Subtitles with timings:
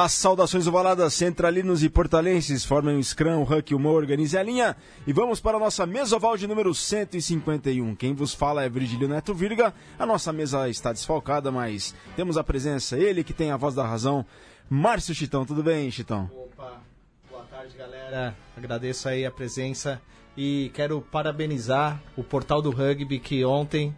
[0.00, 4.42] As saudações ovaladas centralinos e portalenses formem o Scrum, o Huck, o Mo, organize a
[4.44, 7.96] linha e vamos para a nossa mesa oval de número 151.
[7.96, 9.74] Quem vos fala é Virgílio Neto Virga.
[9.98, 13.84] A nossa mesa está desfalcada, mas temos a presença, ele que tem a voz da
[13.84, 14.24] razão,
[14.70, 15.44] Márcio Chitão.
[15.44, 16.30] Tudo bem, Chitão?
[16.32, 16.80] Opa,
[17.28, 18.36] boa tarde, galera.
[18.56, 20.00] Agradeço aí a presença
[20.36, 23.92] e quero parabenizar o Portal do Rugby que ontem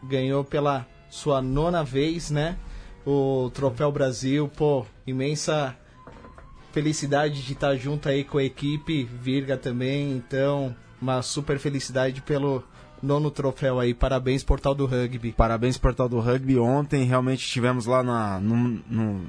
[0.00, 2.56] ganhou pela sua nona vez, né?
[3.06, 5.76] o Troféu Brasil, pô, imensa
[6.72, 12.64] felicidade de estar junto aí com a equipe, Virga também, então, uma super felicidade pelo
[13.02, 13.94] nono troféu aí.
[13.94, 15.32] Parabéns, Portal do Rugby.
[15.32, 16.58] Parabéns, Portal do Rugby.
[16.58, 18.56] Ontem realmente estivemos lá na, no,
[18.88, 19.26] no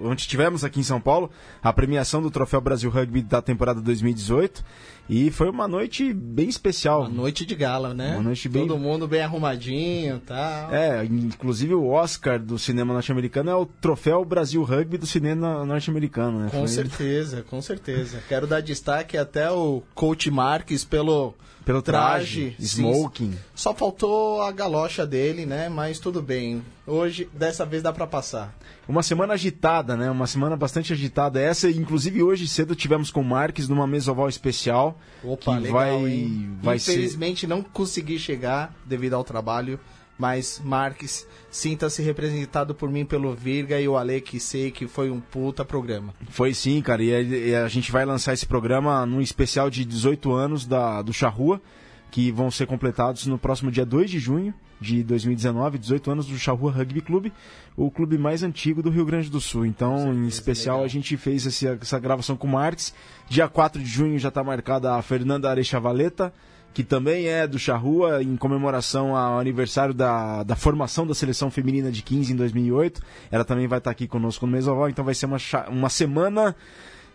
[0.00, 1.30] onde tivemos aqui em São Paulo
[1.62, 4.64] a premiação do Troféu Brasil Rugby da temporada 2018
[5.08, 7.02] e foi uma noite bem especial.
[7.02, 8.14] Uma noite de gala, né?
[8.14, 8.66] Uma noite bem...
[8.66, 10.72] Todo mundo bem arrumadinho tal.
[10.72, 16.40] É, inclusive o Oscar do cinema norte-americano é o Troféu Brasil Rugby do cinema norte-americano,
[16.40, 16.44] né?
[16.50, 16.68] Com foi...
[16.68, 18.22] certeza, com certeza.
[18.28, 23.32] Quero dar destaque até o Coach Marques pelo pelo traje, traje smoking.
[23.32, 23.38] Sim.
[23.54, 25.68] Só faltou a galocha dele, né?
[25.68, 26.62] Mas tudo bem.
[26.86, 28.54] Hoje, dessa vez dá para passar.
[28.88, 30.10] Uma semana agitada, né?
[30.10, 31.70] Uma semana bastante agitada essa.
[31.70, 34.98] Inclusive hoje cedo tivemos com o Marques numa mesa oval especial.
[35.22, 37.46] Opa, que legal, vai, vai Infelizmente ser...
[37.46, 39.78] não consegui chegar devido ao trabalho
[40.22, 45.10] mas Marques, sinta-se representado por mim pelo Virga e o Ale, que sei que foi
[45.10, 46.14] um puta programa.
[46.28, 50.64] Foi sim, cara, e a, gente vai lançar esse programa num especial de 18 anos
[50.64, 51.60] da, do Charrua,
[52.08, 56.38] que vão ser completados no próximo dia 2 de junho de 2019, 18 anos do
[56.38, 57.32] Charrua Rugby Clube,
[57.76, 59.66] o clube mais antigo do Rio Grande do Sul.
[59.66, 60.84] Então, em especial, legal.
[60.84, 62.94] a gente fez esse, essa gravação com o Marques.
[63.28, 66.32] Dia 4 de junho já está marcada a Fernanda Arechavaleta,
[66.72, 71.90] que também é do Charrua, em comemoração ao aniversário da, da formação da seleção feminina
[71.90, 73.00] de 15 em 2008.
[73.30, 75.38] Ela também vai estar aqui conosco no Mesoval, então vai ser uma,
[75.68, 76.56] uma semana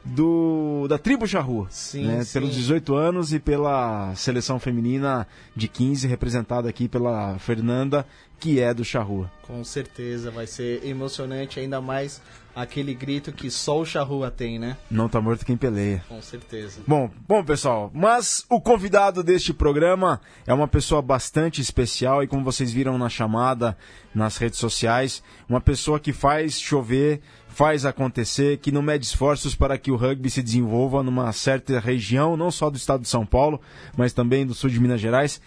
[0.08, 2.24] do da tribo Charrua, sim, né?
[2.24, 2.40] sim.
[2.40, 8.06] pelos 18 anos e pela seleção feminina de 15 representada aqui pela Fernanda,
[8.40, 9.32] que é do Charrua.
[9.42, 12.22] Com certeza, vai ser emocionante ainda mais
[12.58, 14.76] aquele grito que só o Charrua tem, né?
[14.90, 16.04] Não tá morto quem peleia.
[16.10, 16.82] Com certeza.
[16.88, 22.44] Bom, bom pessoal, mas o convidado deste programa é uma pessoa bastante especial e como
[22.44, 23.78] vocês viram na chamada
[24.14, 27.22] nas redes sociais, uma pessoa que faz chover,
[27.58, 32.38] faz acontecer, que não mede esforços para que o rugby se desenvolva numa certa região,
[32.38, 33.60] não só do estado de São Paulo,
[33.98, 35.42] mas também do sul de Minas Gerais.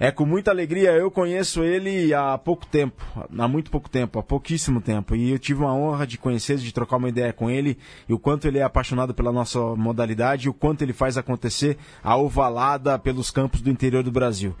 [0.00, 3.00] É com muita alegria, eu conheço ele há pouco tempo,
[3.38, 5.14] há muito pouco tempo, há pouquíssimo tempo.
[5.14, 8.18] E eu tive uma honra de conhecer, de trocar uma ideia com ele, e o
[8.18, 12.98] quanto ele é apaixonado pela nossa modalidade, e o quanto ele faz acontecer a ovalada
[12.98, 14.56] pelos campos do interior do Brasil.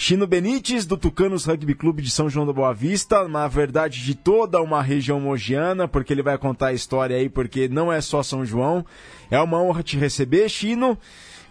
[0.00, 4.14] Chino Benites, do Tucanos Rugby Clube de São João da Boa Vista, na verdade de
[4.14, 8.22] toda uma região mogiana, porque ele vai contar a história aí, porque não é só
[8.22, 8.86] São João.
[9.28, 10.96] É uma honra te receber, Chino.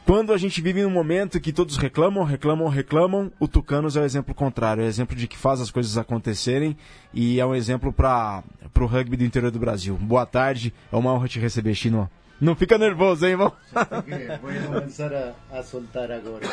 [0.05, 4.05] Quando a gente vive num momento que todos reclamam, reclamam, reclamam, o Tucanos é o
[4.05, 6.77] exemplo contrário, é o exemplo de que faz as coisas acontecerem
[7.13, 8.43] e é um exemplo para
[8.79, 9.97] o rugby do interior do Brasil.
[9.97, 12.09] Boa tarde, é uma honra te receber, Chino.
[12.39, 13.53] Não fica nervoso, hein, irmão?
[13.73, 16.45] Vou começar a, a soltar agora.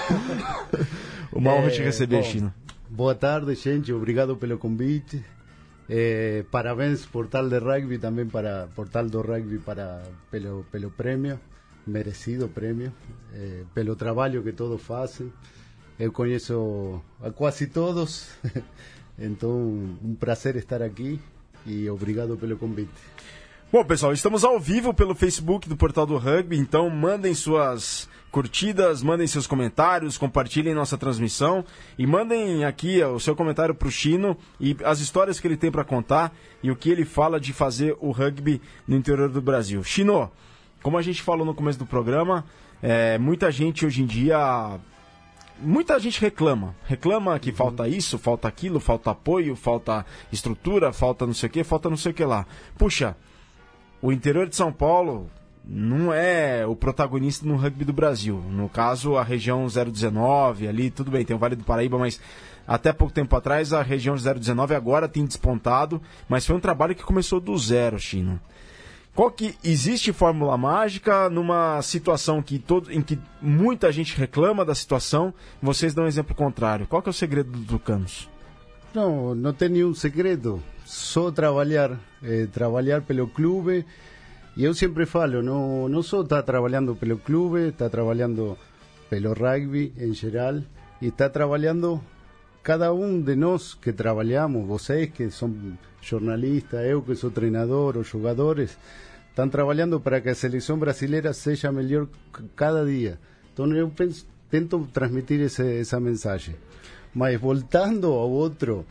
[1.32, 2.54] Uma honra te receber, bom, Chino.
[2.88, 3.92] Boa tarde, gente.
[3.92, 5.24] Obrigado pelo convite.
[5.88, 10.90] Eh, parabéns por tal de rugby, também para por tal do rugby para pelo pelo
[10.90, 11.38] prêmio
[11.86, 12.92] merecido prêmio,
[13.32, 15.32] eh, pelo trabalho que todos fazem.
[15.98, 18.30] Eu conheço a quase todos,
[19.18, 19.50] então
[20.02, 21.20] um prazer estar aqui
[21.66, 22.90] e obrigado pelo convite.
[23.74, 29.02] Bom, pessoal, estamos ao vivo pelo Facebook do Portal do Rugby, então mandem suas curtidas,
[29.02, 31.64] mandem seus comentários, compartilhem nossa transmissão
[31.98, 35.72] e mandem aqui o seu comentário para o Chino e as histórias que ele tem
[35.72, 36.32] para contar
[36.62, 39.82] e o que ele fala de fazer o rugby no interior do Brasil.
[39.82, 40.30] Chino,
[40.80, 42.44] como a gente falou no começo do programa,
[42.80, 44.78] é, muita gente hoje em dia.
[45.58, 46.76] Muita gente reclama.
[46.86, 47.56] Reclama que uhum.
[47.56, 51.96] falta isso, falta aquilo, falta apoio, falta estrutura, falta não sei o que, falta não
[51.96, 52.46] sei o que lá.
[52.78, 53.16] Puxa,
[54.04, 55.30] o interior de São Paulo
[55.64, 58.36] não é o protagonista no rugby do Brasil.
[58.50, 62.20] No caso, a região 019 ali, tudo bem, tem o Vale do Paraíba, mas
[62.68, 67.02] até pouco tempo atrás a região 019 agora tem despontado, mas foi um trabalho que
[67.02, 68.38] começou do zero, Chino.
[69.14, 74.74] Qual que existe fórmula mágica numa situação que todo, em que muita gente reclama da
[74.74, 76.86] situação, vocês dão um exemplo contrário.
[76.86, 78.28] Qual que é o segredo do Tucanos?
[78.94, 80.62] Não, não tem nenhum segredo.
[80.84, 83.84] Só trabalhar, eh, trabalhar pelo clube.
[84.56, 88.56] E eu sempre falo, não, não só está trabalhando pelo clube, está trabalhando
[89.10, 90.60] pelo rugby em geral
[91.02, 92.00] e está trabalhando
[92.62, 95.52] cada um de nós que trabalhamos, vocês que são
[96.00, 98.78] jornalistas, eu que sou treinador, os jogadores,
[99.28, 102.06] estão trabalhando para que a seleção brasileira seja melhor
[102.54, 103.18] cada dia.
[103.52, 106.54] Então eu penso, tento transmitir esse, essa mensagem.
[107.14, 108.84] Mas voltando ao outro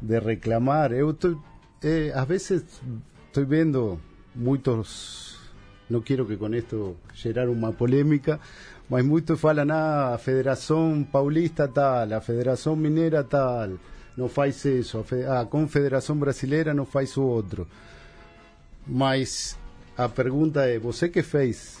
[0.00, 1.40] de reclamar, eu estou,
[1.82, 2.64] eh, às vezes
[3.26, 3.98] estou vendo
[4.34, 5.38] muitos,
[5.88, 8.38] não quero que com isto gerar uma polêmica,
[8.88, 13.70] mas muitos falam, ah, a Federação Paulista tal, a Federação Mineira tal,
[14.16, 17.66] não faz isso, a, Fe- a Confederação Brasileira não faz o outro.
[18.86, 19.56] Mas
[19.96, 21.78] a pergunta é, você que fez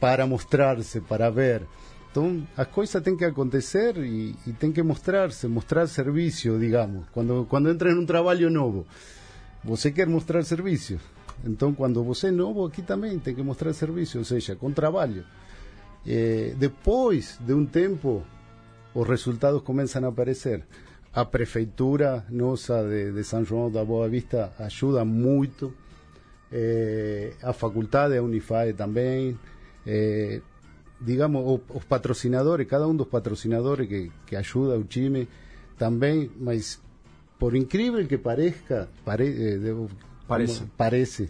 [0.00, 1.62] para mostrar-se, para ver?
[2.12, 7.06] Então, as coisas têm que acontecer e, e tem que mostrar-se, mostrar serviço, digamos.
[7.10, 8.86] Quando, quando entra um trabalho novo,
[9.64, 11.00] você quer mostrar serviço.
[11.42, 15.24] Então, quando você é novo, aqui também tem que mostrar serviço, ou seja, com trabalho.
[16.06, 18.22] Eh, depois de um tempo,
[18.94, 20.66] os resultados começam a aparecer.
[21.14, 25.72] A prefeitura nossa de, de São João da Boa Vista ajuda muito.
[26.52, 29.38] Eh, a faculdade, a Unifade também.
[29.86, 30.42] Eh,
[31.04, 35.28] digamos, o- os patrocinadores, cada um dos patrocinadores que, que ajuda o time
[35.78, 36.80] também, mas
[37.38, 39.90] por incrível que pareça, pare, eh, devo-
[40.28, 40.60] Pareça.
[40.60, 41.28] como- parece,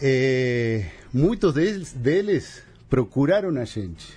[0.00, 4.14] eh, muitos deles, deles procuraram a gente.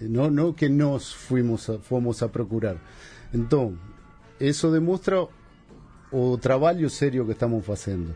[0.00, 2.76] Não, não que nós fomos a, fomos a procurar.
[3.32, 3.78] Então,
[4.40, 5.26] isso demonstra
[6.10, 8.14] o trabalho sério que estamos fazendo.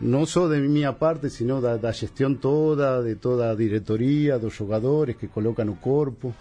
[0.00, 4.54] Não só de minha parte, sino da, da gestão toda, de toda a diretoria, dos
[4.54, 6.34] jogadores que colocam o corpo.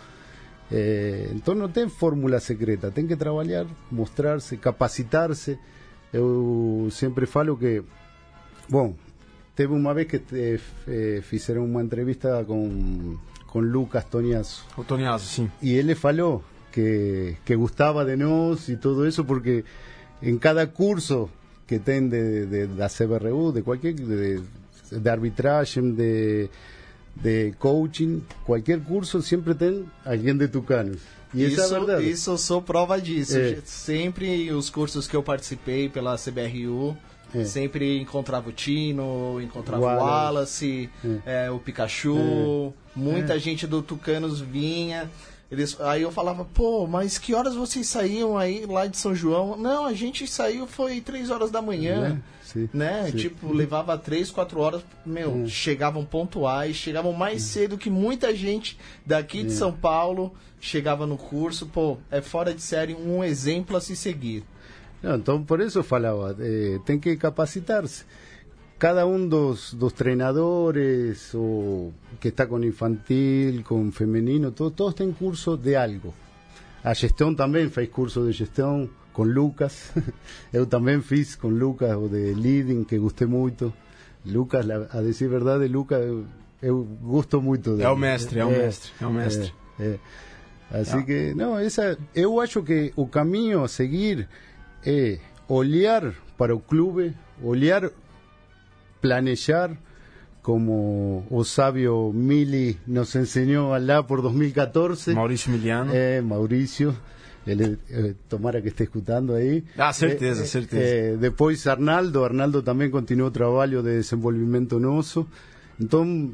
[0.72, 5.60] Eh, então não tem fórmula secreta, tem que trabalhar, mostrar-se, capacitar-se.
[6.12, 7.84] Eu sempre falo que,
[8.70, 8.96] bom,
[9.56, 13.18] teve uma vez que eh, eh, fizeram uma entrevista com,
[13.48, 14.66] com Lucas Toniasso.
[14.76, 15.52] O Toniaso, sim.
[15.62, 16.42] Y él le faló
[16.72, 19.64] que, que gustaba de nos y todo eso porque
[20.22, 21.30] en cada curso
[21.74, 24.42] que ten de, de, la CBRU, de cualquier, de,
[24.92, 26.50] de arbitraje, de,
[27.16, 31.02] de coaching, cualquier curso siempre ten alguien de Tucanos.
[31.34, 33.40] E essa é Isso, isso sou prova disso.
[33.40, 33.58] É.
[33.66, 36.96] Sempre os cursos que eu participei pela CBRU,
[37.34, 37.44] É.
[37.44, 40.88] sempre encontrava o Tino, encontrava o Wallace.
[41.04, 45.10] Wallace, é, o Pikachu, muita gente do Tucanos vinha.
[45.54, 49.56] Eles, aí eu falava, pô, mas que horas vocês saíam aí lá de São João?
[49.56, 52.10] Não, a gente saiu foi três horas da manhã.
[52.10, 52.22] Né?
[52.44, 53.06] Sim, Né?
[53.12, 53.18] sim.
[53.18, 59.44] Tipo, levava três, quatro horas, meu, chegavam pontuais, chegavam mais cedo que muita gente daqui
[59.44, 63.96] de São Paulo chegava no curso, pô, é fora de série um exemplo a se
[63.96, 64.44] seguir.
[65.04, 68.06] Não, então, por isso eu falava, eh, tem que capacitar-se.
[68.84, 75.10] Cada um dos, dos treinadores, o que está com infantil, com feminino, to- todos têm
[75.14, 76.14] curso de algo.
[76.84, 79.90] A gestão também fez curso de gestão com Lucas.
[80.52, 83.72] Eu também fiz com Lucas o de leading, que gostei muito.
[84.26, 86.26] Lucas, a decir verdade, Lucas, eu,
[86.62, 87.84] eu gosto muito dele.
[87.84, 89.54] É o mestre, é o mestre, é o mestre.
[89.80, 89.98] É,
[90.74, 90.80] é.
[90.82, 94.28] Assim que, não, essa, eu acho que o caminho a seguir
[94.86, 97.90] é olhar para o clube, olhar,
[99.04, 99.70] planejar,
[100.42, 105.14] como o sábio Mili nos enseñó lá por 2014.
[105.14, 105.92] Maurício Miliano.
[105.94, 106.96] É, Maurício,
[107.46, 109.64] ele eh, tomara que esteja escutando aí.
[109.78, 110.84] Ah, certeza, Eh, eh, certeza.
[110.96, 115.28] eh, depois Arnaldo, Arnaldo também continuou o trabalho de desenvolvimento nosso.
[115.80, 116.32] Então,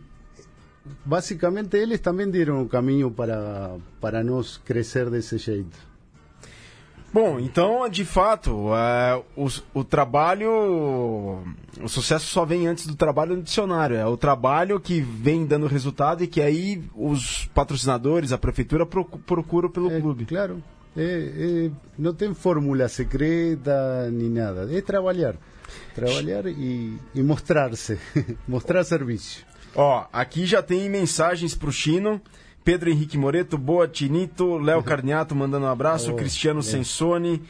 [1.04, 5.89] basicamente eles também deram o caminho para, para nós crescer desse jeito.
[7.12, 10.50] Bom, então, de fato, é, o, o trabalho.
[11.82, 13.96] O sucesso só vem antes do trabalho no dicionário.
[13.96, 19.18] É o trabalho que vem dando resultado e que aí os patrocinadores, a prefeitura procu-
[19.20, 20.26] procuram pelo É, clube.
[20.26, 20.62] Claro,
[20.96, 24.68] é, é, não tem fórmula secreta nem nada.
[24.72, 25.36] É trabalhar.
[25.96, 27.98] Trabalhar e, e mostrar-se.
[28.48, 29.44] mostrar serviço.
[29.76, 32.22] Ó, aqui já tem mensagens pro Chino.
[32.64, 36.64] Pedro Henrique Moreto, boa Tinito, Léo Carniato mandando um abraço, Oh, Cristiano é.
[36.64, 37.42] Sensoni,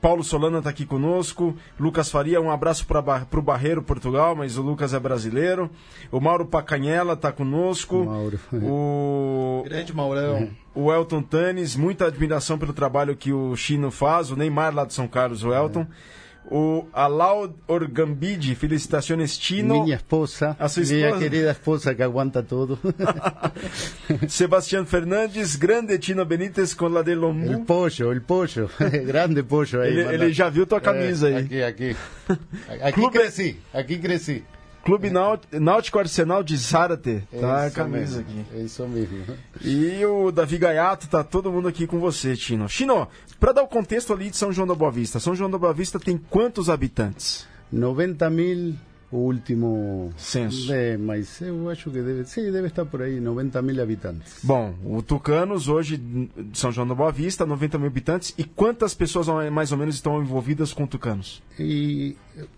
[0.00, 4.62] Paulo Solana tá aqui conosco, Lucas Faria, um abraço para pro Barreiro, Portugal, mas o
[4.62, 5.68] Lucas é brasileiro.
[6.12, 8.04] O Mauro Pacanhela tá conosco.
[8.04, 8.38] Mauro.
[8.52, 10.50] O Grande Maurão.
[10.72, 14.94] o Elton Tanes, muita admiração pelo trabalho que o Chino faz, o Neymar lá de
[14.94, 15.84] São Carlos, o Elton.
[16.50, 19.82] O Alau Orgambide, felicitações Chino.
[19.84, 21.22] Minha esposa, A sua minha esposa?
[21.22, 22.78] querida esposa que aguanta todo.
[24.28, 27.64] Sebastián Fernandes, grande Tino Benítez com la de El Lombu.
[27.66, 28.70] pollo, el pollo,
[29.06, 29.90] grande pollo ahí.
[29.92, 31.44] Ele, ele já viu tua camisa Eh, aí.
[31.44, 31.96] Aquí, aquí.
[32.82, 34.42] Aquí Clube- crecí, aquí crecí.
[34.84, 35.10] Clube
[35.52, 37.22] Náutico Arsenal de Zárate.
[37.38, 38.56] Tá a Isso camisa mesmo, aqui.
[38.56, 39.24] É isso mesmo.
[39.62, 42.68] E o Davi Gaiato, tá todo mundo aqui com você, Tino.
[42.68, 43.06] Chino,
[43.38, 45.74] para dar o contexto ali de São João da Boa Vista, São João da Boa
[45.74, 47.46] Vista tem quantos habitantes?
[47.70, 48.74] 90 mil,
[49.10, 50.72] o último Censo.
[50.72, 54.40] É, mas eu acho que deve, sim, deve estar por aí, 90 mil habitantes.
[54.42, 56.00] Bom, o Tucanos hoje,
[56.52, 58.34] São João da Boa Vista, 90 mil habitantes.
[58.36, 61.42] E quantas pessoas mais ou menos estão envolvidas com o Tucanos?
[61.58, 62.16] E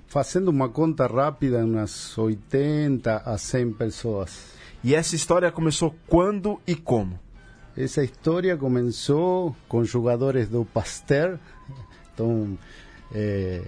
[0.09, 4.54] fazendo uma conta rápida, umas 80 a 100 pessoas.
[4.83, 7.19] E essa história começou quando e como?
[7.76, 11.38] Essa história começou com jogadores do Pasteur.
[12.12, 12.59] Então,
[13.14, 13.62] é,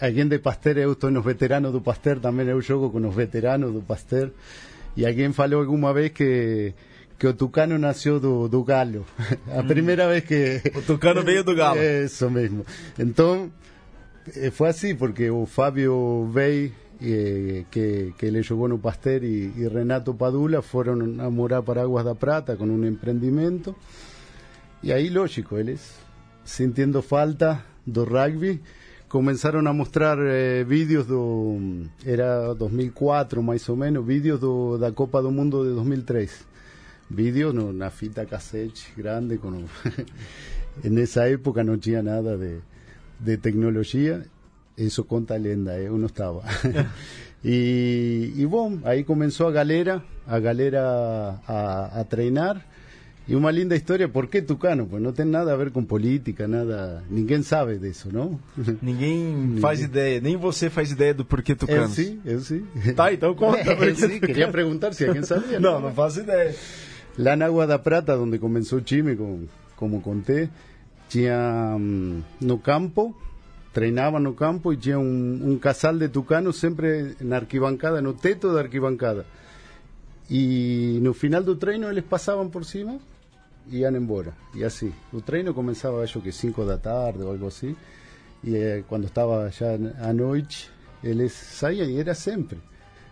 [0.00, 3.72] alguém de Pasteur, eu estou nos veteranos do Pasteur, também eu jogo com os veteranos
[3.72, 4.30] do Pasteur.
[4.96, 6.74] E alguém falou alguma vez que
[7.18, 9.04] que o Tucano nasceu do, do Galo.
[9.50, 10.62] A primeira vez que...
[10.78, 11.80] O Tucano veio do Galo.
[11.82, 12.64] Isso mesmo.
[12.96, 13.50] Então,
[14.36, 16.72] eh, foi assim, porque o Fábio veio,
[17.02, 21.82] eh, que, que ele jogou no Pasteur, e, e Renato Padula foram a morar para
[21.82, 23.74] Águas da Prata com um empreendimento.
[24.80, 25.94] E aí, lógico, eles,
[26.44, 28.62] sentindo falta do rugby,
[29.08, 31.86] começaram a mostrar eh, vídeos do...
[32.04, 36.46] Era 2004, mais ou menos, vídeos do, da Copa do Mundo de 2003.
[37.10, 39.38] Vídeos na fita cassete grande.
[39.38, 39.64] Com...
[40.84, 42.58] nessa época não tinha nada de,
[43.18, 44.26] de tecnologia.
[44.76, 46.44] Isso conta a lenda, eu não estava.
[47.42, 52.64] e bom, aí começou a galera, a galera a, a treinar.
[53.28, 54.86] E uma linda história, por que Tucano?
[54.86, 57.04] Pues não tem nada a ver com política, nada.
[57.10, 58.40] Ninguém sabe disso, não?
[58.80, 61.90] Ninguém faz ideia, nem você faz ideia do porquê Eu Tucanos.
[61.90, 62.64] sim, eu sim.
[62.96, 63.58] Tá, então conta.
[63.70, 65.60] Eu porque sim, queria perguntar se alguém sabia.
[65.60, 66.54] Não, não faço ideia.
[67.18, 69.44] Lá na Água da Prata, onde começou o time, com,
[69.76, 70.48] como contei,
[71.10, 73.14] tinha hum, no campo,
[73.74, 78.54] treinava no campo e tinha um, um casal de tucanos sempre na arquibancada, no teto
[78.54, 79.26] da arquibancada.
[80.30, 83.17] E no final do treino eles passavam por cima e
[83.70, 84.32] iam embora.
[84.54, 87.76] E assim, o treino começava acho que 5 da tarde ou algo assim.
[88.42, 90.70] E eh, quando estava já à noite,
[91.02, 92.58] eles saíam e era sempre.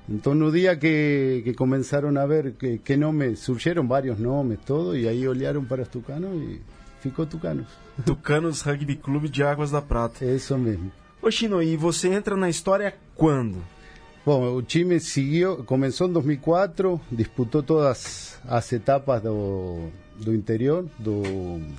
[0.08, 4.96] Então no dia que, que comenzaron a ver que, que nomes, surgieron varios nomes, todo,
[4.96, 6.60] y ahí olharon para os Tucanos y
[7.00, 7.66] ficou Tucanos.
[8.04, 10.24] Tucanos Rugby Clube de Águas da Prata.
[10.24, 10.92] Eso mesmo.
[11.20, 13.58] Ô Chino, e você entra na história quando?
[14.26, 21.22] Bom, o time seguiu, começou em 2004, disputou todas as etapas do, do interior, do,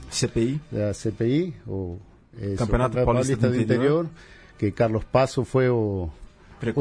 [0.10, 0.62] CPI?
[0.72, 1.98] da CPI, o
[2.40, 4.08] eso, Campeonato Paulista do Interior.
[4.58, 6.10] que Carlos Passo foi o,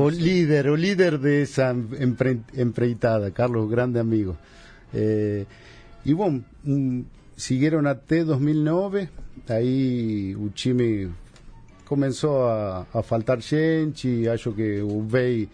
[0.08, 4.36] líder, o líder de esa empre- empreitada, Carlos, grande amigo.
[4.94, 5.46] Eh,
[6.04, 7.00] y bueno, mm,
[7.36, 9.08] siguieron até 2009,
[9.48, 11.10] aí o time
[11.86, 15.48] começou a, a faltar gente, acho que o Vei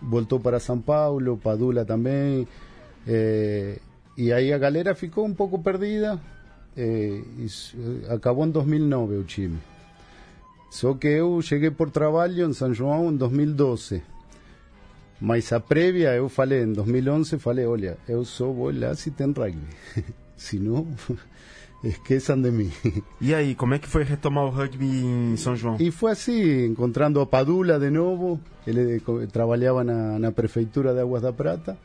[0.00, 2.46] voltou para São Paulo, Padula também,
[3.06, 3.78] eh,
[4.16, 6.20] e aí a galera ficou um pouco perdida,
[6.76, 7.74] eh, s-
[8.08, 9.58] acabou em 2009 o time.
[10.70, 14.02] Só que eu cheguei por trabalho em São João em 2012.
[15.20, 19.32] Mas a prévia, eu falei, em 2011, falei, olha, eu só vou lá se tem
[19.32, 19.66] rugby.
[20.36, 20.86] se não,
[21.82, 22.70] esqueçam de mim.
[23.20, 25.76] E aí, como é que foi retomar o rugby em São João?
[25.78, 31.22] E foi assim, encontrando a Padula de novo, ele trabalhava na, na prefeitura de Águas
[31.22, 31.76] da Prata,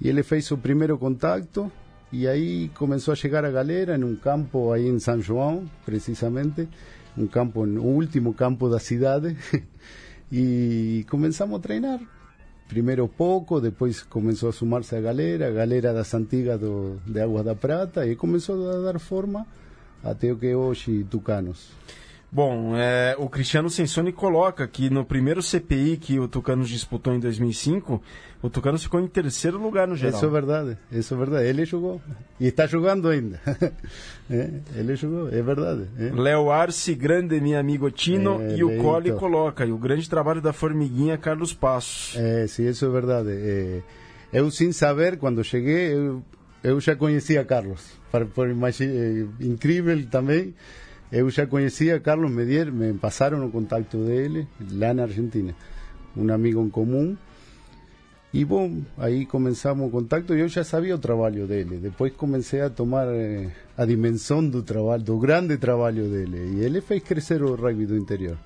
[0.00, 1.70] e ele fez o primeiro contato,
[2.10, 6.68] e aí começou a chegar a galera em um campo aí em São João, precisamente,
[7.16, 9.36] um campo, o último campo da cidade,
[10.32, 12.00] e começamos a treinar.
[12.70, 17.44] Primeiro pouco, depois começou a sumar-se a galera, a galera das antigas do, de Águas
[17.44, 19.44] da Prata, e começou a dar forma
[20.04, 21.72] até o que é hoje Tucanos.
[22.32, 27.18] Bom, é, o Cristiano Sensoni coloca que no primeiro CPI que o Tucanos disputou em
[27.18, 28.00] 2005,
[28.40, 30.14] o Tucanos ficou em terceiro lugar no geral.
[30.16, 31.46] Isso é verdade, isso é verdade.
[31.48, 32.00] Ele jogou.
[32.38, 33.40] E está jogando ainda.
[34.32, 35.88] É, ele jogou, é verdade.
[35.98, 36.12] é.
[36.14, 38.76] Léo Arce, grande meu amigo Tino, É, e o.
[38.80, 42.14] Cole coloca, e o grande trabalho da formiguinha Carlos Passos.
[42.16, 43.28] É, sim, isso é verdade.
[43.32, 43.80] É,
[44.32, 46.22] eu, sem saber, quando cheguei, eu,
[46.62, 47.84] eu já conhecia Carlos.
[48.48, 48.84] Imagi-
[49.40, 50.54] é, incrível também,
[51.12, 55.54] eu já conhecia Carlos, me, dieron, me passaram o contato dele, lá na Argentina.
[56.16, 57.16] Um amigo em comum.
[58.32, 61.78] E bom, aí começamos o contato e eu já sabia o trabalho dele.
[61.78, 66.58] Depois comecei a tomar eh, a dimensão do trabalho, do grande trabalho dele.
[66.58, 68.38] E ele fez crescer o rugby do interior.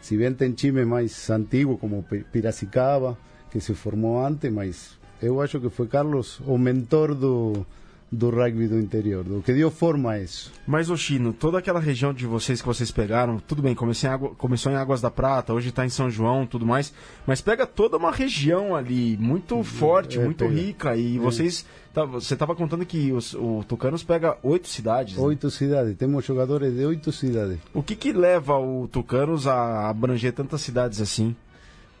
[0.00, 3.18] Se bem tem time mais antigo como Pi- Piracicaba,
[3.50, 7.66] que se formou antes, mas eu acho que foi Carlos o mentor do,
[8.12, 10.52] do rugby do interior, do que deu forma a isso.
[10.66, 14.12] Mas, o Chino, toda aquela região de vocês que vocês pegaram, tudo bem, começou em,
[14.12, 16.92] Água, começou em Águas da Prata, hoje está em São João tudo mais,
[17.26, 20.54] mas pega toda uma região ali, muito forte, é, muito pega.
[20.54, 21.64] rica, e vocês.
[21.94, 25.16] Tá, você estava contando que os, o Tucanos pega oito cidades.
[25.16, 25.22] né?
[25.22, 27.58] Oito cidades, temos jogadores de oito cidades.
[27.72, 31.34] O que, que leva o Tucanos a abranger tantas cidades assim?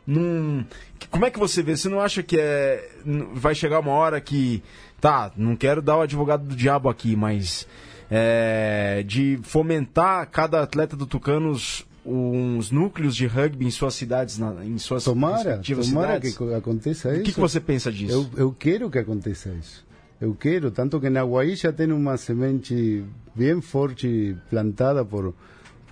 [0.06, 0.64] Num...
[1.10, 1.76] Como é que você vê?
[1.76, 2.90] Você não acha que é...
[3.34, 4.62] vai chegar uma hora que.
[5.00, 7.66] Tá, não quero dar o advogado do diabo aqui, mas.
[8.10, 14.64] é, de fomentar cada atleta do Tucanos uns núcleos de rugby em suas cidades, na-
[14.64, 16.36] em suas Tomara, tomara que cidades?
[16.36, 17.22] co- aconteça O isso.
[17.22, 18.28] que, que você pensa disso?
[18.36, 19.84] Eu, eu quero que aconteça isso.
[20.20, 23.04] Eu quero, tanto que na Guaí já tem uma semente
[23.34, 25.32] bem forte plantada por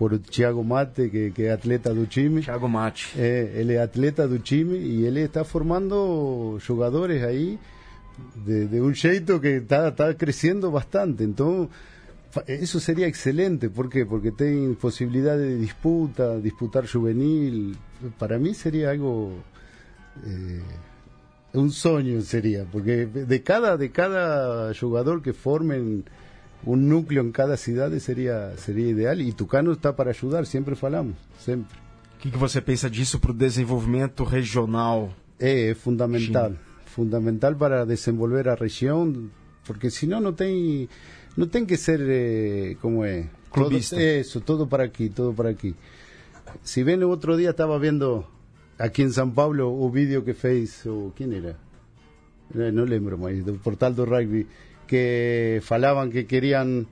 [0.01, 2.41] por Thiago Mate, que, que é atleta do time.
[2.41, 3.13] Thiago Mate.
[3.19, 7.59] É, ele é atleta do time e ele está formando jogadores aí
[8.35, 11.23] de, de um jeito que está está crescendo bastante.
[11.23, 11.69] Então,
[12.49, 13.69] isso seria excelente.
[13.69, 14.07] ¿Por quê?
[14.07, 17.77] Porque tem possibilidade de disputa, disputar juvenil.
[18.19, 19.35] Para mim seria algo
[20.25, 20.63] eh,
[21.53, 26.05] un sueño sería, porque de cada de cada jugador que formen
[26.65, 31.17] un núcleo en cada ciudad sería sería ideal y Tucano está para ayudar, siempre falamos,
[31.39, 31.79] sempre.
[32.19, 35.15] O que, que você pensa disso para o desenvolvimento regional?
[35.39, 36.53] É, é fundamental,
[36.85, 39.31] fundamental para desenvolver a região,
[39.65, 40.87] porque senão não tem
[41.37, 43.97] não tem que ser eh, como é Clubista.
[43.97, 45.75] Todo, eso, todo para aqui, todo para aqui.
[46.63, 48.25] Si ven, o outro dia estava vendo
[48.79, 51.57] aqui em São Paulo o vídeo que fez o quem era?
[52.55, 54.47] Eh, Não lembro mais, do portal do rugby
[54.91, 56.85] que falavam que queriam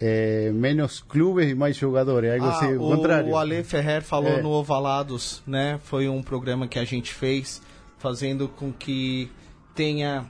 [0.00, 3.30] eh, menos clubes e mais jogadores, algo Ah, assim, o contrário.
[3.30, 4.40] o Ale Ferrer falou É.
[4.42, 5.80] no Ovalados, né?
[5.82, 7.60] Foi um programa que a gente fez
[7.98, 9.28] fazendo com que
[9.74, 10.24] tenha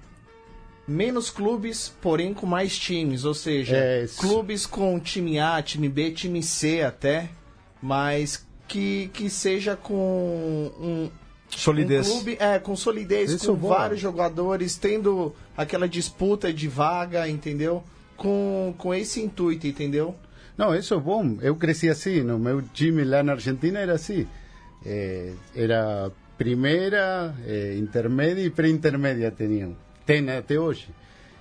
[0.88, 6.12] menos clubes, porém com mais times, ou seja, É, clubes com time A, time B,
[6.12, 7.28] time C até,
[7.82, 11.10] mas que, que seja com um,
[11.56, 12.08] Solidez.
[12.08, 13.68] um clube, é, com solidez, Isso com é bom.
[13.68, 17.82] vários jogadores, tendo aquela disputa de vaga, entendeu?
[18.16, 20.14] Com, com esse intuito, entendeu?
[20.56, 21.36] Não, isso é bom.
[21.40, 22.22] Eu cresci assim.
[22.22, 24.26] No meu time lá na Argentina era assim.
[24.84, 29.76] Eh, era primeira, eh, intermédia e pré-intermédia tinham.
[30.04, 30.88] Tem até hoje.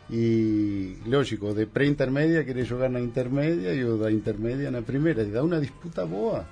[0.10, 5.24] E, lógico, de pré-intermédia querer jogar na intermédia e o da intermédia na primeira.
[5.24, 6.46] E dá uma disputa boa.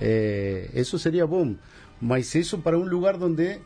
[0.00, 1.54] Eh, isso seria bom.
[2.00, 3.58] Mas isso para um lugar onde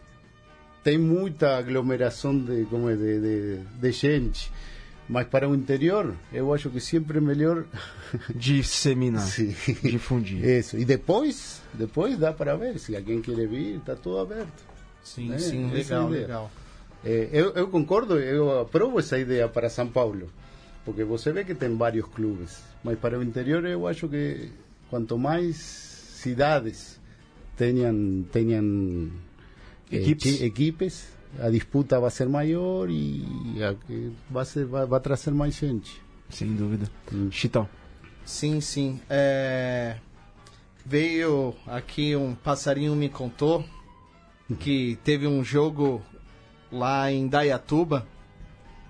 [0.83, 4.51] tem muita aglomeração de, como é, de, de, de gente.
[5.09, 7.64] Mas para o interior, eu acho que sempre é melhor
[8.35, 9.27] Disseminar.
[9.27, 9.55] Sim.
[9.83, 10.45] Difundir.
[10.45, 10.79] Isso.
[10.79, 12.79] E depois, depois dá para ver.
[12.79, 14.64] Se alguém quer vir, está tudo aberto.
[15.03, 16.51] Sim, É, sim, legal, legal.
[17.05, 20.31] É, eu, eu concordo, eu aprovo essa ideia para São Paulo.
[20.85, 22.62] Porque você vê que tem vários clubes.
[22.83, 24.51] Mas para o interior, eu acho que
[24.88, 27.01] quanto mais cidades
[27.56, 29.10] tenham, tenham
[29.90, 30.40] eh, Equipes.
[30.40, 33.24] equipes, a disputa vai ser maior e
[33.62, 33.74] a,
[34.30, 36.00] vai, ser, vai, vai trazer mais gente.
[36.30, 36.90] Sem dúvida.
[37.12, 37.30] Hum.
[37.30, 37.68] Chitão.
[38.24, 39.00] Sim, sim.
[39.10, 39.96] É,
[40.84, 43.64] Veio aqui um passarinho me contou
[44.58, 46.02] que teve um jogo
[46.72, 48.06] lá em Dayatuba,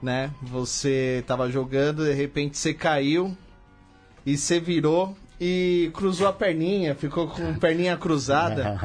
[0.03, 0.33] né?
[0.42, 3.37] Você tava jogando, de repente você caiu
[4.25, 5.14] e você virou
[5.45, 8.79] e cruzou a perninha, ficou com perninha cruzada,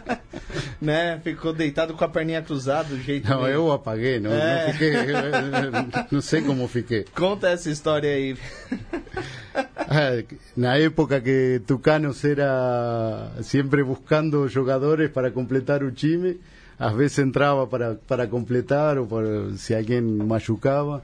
[0.80, 1.20] né?
[1.22, 4.66] Ficou deitado com a perninha cruzada, do jeito Não, meio- eu apaguei, não, É.
[4.66, 4.92] não fiquei.
[6.10, 7.04] Não sei como fiquei.
[7.14, 8.34] Conta essa história aí.
[9.76, 10.22] Ah,
[10.56, 16.40] Na época que Tucanos era sempre buscando jogadores para completar o time,
[16.78, 21.02] às vezes entrava para, para completar ou para, se alguém machucava.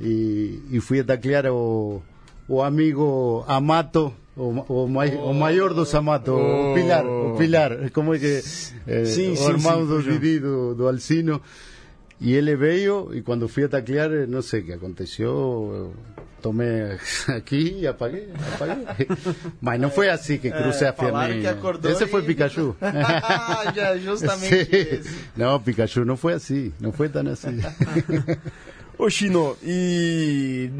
[0.00, 2.02] E, e fui a taclear o,
[2.48, 4.48] o amigo Amato, o,
[4.84, 8.42] o, mai- o maior dos Amato, o Pilar, o Pilar, como é que
[8.86, 10.02] eh, Sim, o irmão sim, do.
[10.02, 11.40] Didi, do, do Alcino.
[12.20, 15.92] E ele veio e quando fui a taclear, não sei o que aconteceu, eu
[16.40, 16.96] tomei
[17.28, 18.84] aqui e apaguei, apaguei.
[19.60, 21.90] Mas não foi assim que cruzei a falaram que perninha.
[21.90, 22.76] Esse foi e- Pikachu.
[23.74, 24.70] Já, justamente Sim.
[24.70, 25.18] esse.
[25.36, 27.58] Não, Pikachu não foi assim, não foi tão assim.
[28.96, 30.70] Ô, Chino, e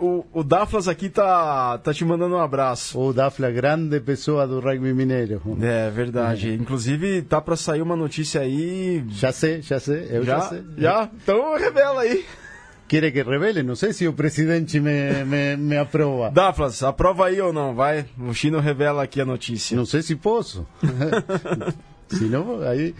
[0.00, 2.98] o, o Daflas aqui tá, tá te mandando um abraço.
[2.98, 5.40] O Dafla, grande pessoa do rugby mineiro.
[5.60, 6.54] É verdade.
[6.54, 9.04] Inclusive, tá pra sair uma notícia aí.
[9.08, 10.48] Já sei, já sei, eu já, Já?
[10.48, 10.64] sei.
[10.76, 11.10] Já?
[11.22, 12.24] Então revela aí.
[12.88, 13.62] Quer que revele?
[13.62, 16.30] Não sei se o presidente me, me, me aprova.
[16.30, 17.74] Daflas, aprova aí ou não?
[17.74, 18.06] Vai.
[18.18, 19.76] O Chino revela aqui a notícia.
[19.76, 20.66] Não sei se posso.
[22.08, 22.94] se não, aí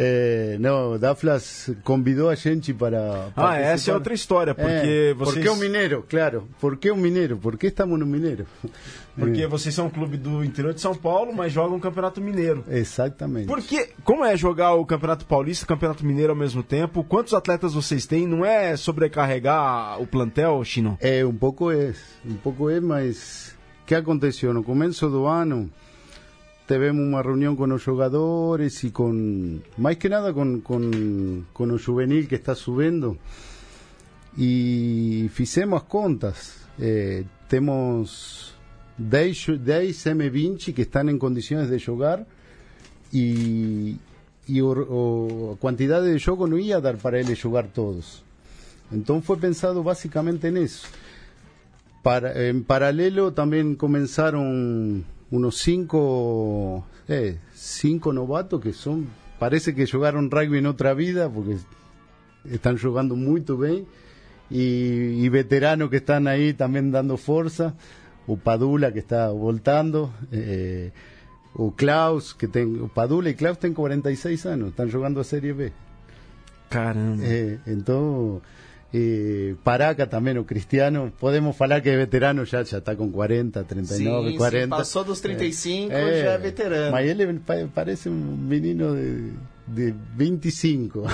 [0.00, 3.32] É, não, Daflas convidou a gente para.
[3.34, 5.44] Ah, essa é outra história, porque é, vocês.
[5.48, 6.06] O Mineiro?
[6.08, 6.48] Claro.
[6.60, 7.36] Por que o Mineiro?
[7.36, 8.46] Por que estamos no Mineiro?
[9.16, 9.48] Porque é.
[9.48, 12.64] vocês são um clube do interior de São Paulo, mas jogam o Campeonato Mineiro.
[12.70, 13.48] Exatamente.
[13.48, 17.02] Porque, como é jogar o Campeonato Paulista e o Campeonato Mineiro ao mesmo tempo?
[17.02, 18.24] Quantos atletas vocês têm?
[18.24, 20.96] Não é sobrecarregar o plantel, Chino?
[21.00, 21.92] É, um pouco é.
[22.24, 23.56] Um pouco é, mas.
[23.82, 24.54] O que aconteceu?
[24.54, 25.68] No começo do ano
[26.68, 31.78] tivemos uma reunião com os jogadores e com, mais que nada com, com, com o
[31.78, 33.18] juvenil que está subindo
[34.36, 36.56] e fizemos as contas.
[36.78, 38.54] Eh, temos
[38.98, 42.24] 10, 10 M20 que estão em condições de jogar
[43.12, 43.96] e,
[44.46, 48.22] e o, o, a quantidade de jogo não ia dar para eles jogar todos.
[48.92, 50.86] Então foi pensado basicamente nisso.
[52.02, 60.30] Para, em paralelo também começaram unos cinco, eh, cinco novatos que son, parece que jugaron
[60.30, 61.58] rugby en otra vida, porque
[62.50, 63.86] están jugando muy bien,
[64.50, 67.74] y, y veteranos que están ahí también dando fuerza,
[68.26, 70.92] o Padula que está voltando, eh,
[71.54, 75.72] o Klaus, que tem, Padula y Klaus tienen 46 años, están jugando a Serie B.
[76.68, 77.24] Caramba.
[77.24, 78.42] Eh, entonces
[78.92, 83.62] eh, Paraca também, o Cristiano, podemos falar que é veterano já, já está com 40,
[83.64, 84.64] 39, sim, 40.
[84.64, 86.92] Sim, passou dos 35, é, já é veterano.
[86.92, 87.40] Mas ele
[87.74, 89.32] parece um menino de,
[89.66, 91.04] de 25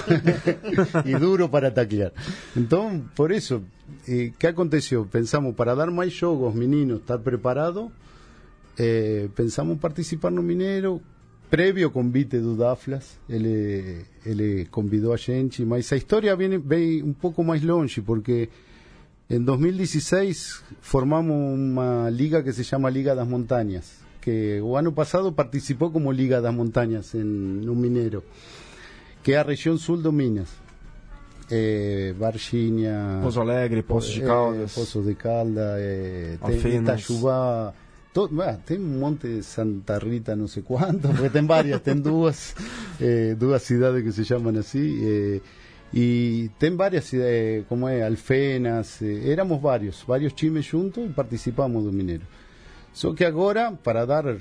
[1.04, 2.12] e duro para taclear.
[2.56, 3.64] Então, por isso,
[4.08, 5.06] eh, que aconteceu?
[5.06, 7.90] Pensamos, para dar mais jogos, meninos, estar preparado,
[8.78, 11.02] eh, pensamos participar no Mineiro,
[11.50, 17.12] previo convite do Daflas, ele, ele convidou a gente, mas a história vem, vem um
[17.12, 18.48] pouco mais longe, porque
[19.28, 25.32] em 2016 formamos uma liga que se chama Liga das Montanhas, que o ano passado
[25.32, 28.22] participou como Liga das Montanhas em, no Mineiro,
[29.22, 30.48] que é a região sul do Minas.
[31.50, 37.74] É, Varginha, Poço Alegre, Poços de Caldas, é, Poços de Caldas, é, tem Itajubá,
[38.14, 41.96] todo, bueno, tem um monte de Santa Rita, não sei quanto, porque tem várias, tem
[41.96, 42.54] duas,
[43.00, 45.40] eh, duas cidades que se chamam assim, eh,
[45.92, 51.82] e tem várias cidades, como é, Alfenas, eh, éramos vários, vários times juntos e participamos
[51.84, 52.22] do Mineiro.
[52.92, 54.36] Só que agora, para dar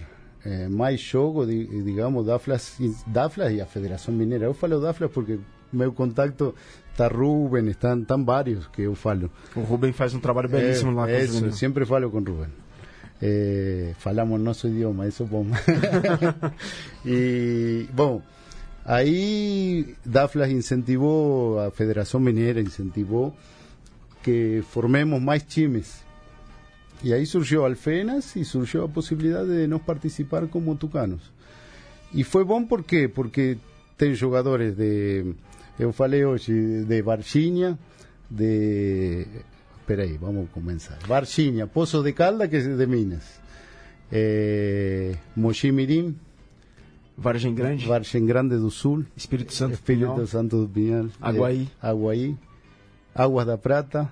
[0.46, 5.40] eh, mais jogo, digamos, Daflas, Daflas e a Federação Mineira, eu falo Daflas porque
[5.72, 6.54] meu contato
[6.92, 9.32] está Ruben, estão, estão vários que eu falo.
[9.56, 12.63] O Ruben faz um trabalho belíssimo é, lá com Isso, sempre falo com o Ruben.
[13.26, 15.46] Eh, falamos nosso idioma, isso bom.
[17.06, 18.22] e, bom,
[18.84, 23.34] aí Daflas incentivou, a Federação Mineira incentivou
[24.22, 26.04] que formemos mais times.
[27.02, 31.32] E aí surgiu Alfenas e surgiu a possibilidade de nós participar como tucanos.
[32.14, 33.08] E foi bom por quê?
[33.08, 33.58] Porque
[33.98, 35.34] tem jogadores de,
[35.80, 37.80] eu falei hoje, de Varginha,
[38.30, 39.26] de
[39.84, 40.98] Espera aí, vamos começar.
[41.06, 43.42] Varginha, Poço de Calda, que é de Minas.
[44.10, 46.16] É, Mochimirim.
[47.18, 47.86] Vargem Grande.
[47.86, 49.06] Vargem Grande do Sul.
[49.14, 51.08] Espírito Santo Espírito do Santo do Pinhal.
[51.20, 51.70] Aguaí.
[51.84, 52.38] É, Aguaí.
[53.14, 54.10] Águas da Prata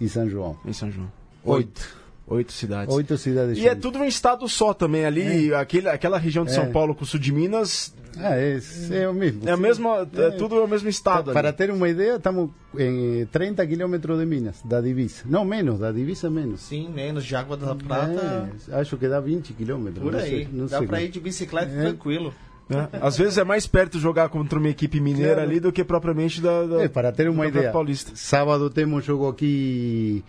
[0.00, 0.58] e São João.
[0.64, 1.12] Em São João.
[1.44, 1.82] Oito.
[1.82, 2.05] Oito
[2.48, 2.94] cidades.
[2.94, 3.58] Oito cidades.
[3.58, 5.56] E é tudo um estado só também ali, é.
[5.56, 6.66] aquele, aquela região de São é.
[6.66, 7.94] Paulo com o sul de Minas.
[8.18, 8.58] Ah, é,
[8.92, 9.48] é o mesmo.
[9.48, 11.32] É, o mesmo, é, tudo o mesmo estado.
[11.32, 11.56] Para ali.
[11.56, 15.22] ter uma ideia, estamos em 30 quilômetros de Minas, da divisa.
[15.26, 16.62] Não, menos, da divisa menos.
[16.62, 18.50] Sim, menos, de Água da Prata.
[18.72, 20.02] acho que dá 20 quilômetros.
[20.02, 22.32] Por aí, sei, dá para ir de bicicleta tranquilo.
[22.68, 22.98] É.
[23.00, 25.48] Às vezes é mais perto jogar contra uma equipe mineira claro.
[25.48, 27.70] ali do que propriamente da, da é, para ter uma ideia.
[27.70, 28.10] Paulista.
[28.14, 30.24] Sábado temos jogo aqui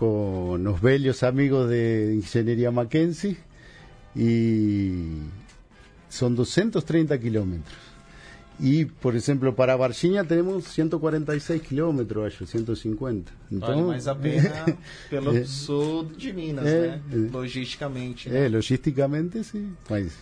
[0.00, 3.36] con los bellos amigos de Ingeniería Mackenzie
[4.16, 5.18] y
[6.08, 7.76] son 230 kilómetros.
[8.58, 13.30] Y, por ejemplo, para Varginha tenemos 146 kilómetros, acho, 150.
[13.50, 14.64] Então, vale mais a pena
[15.10, 17.02] pelo é, sul de Minas, é, né?
[17.12, 18.30] É, logisticamente.
[18.30, 18.46] Né?
[18.46, 20.12] É, logisticamente sim, mas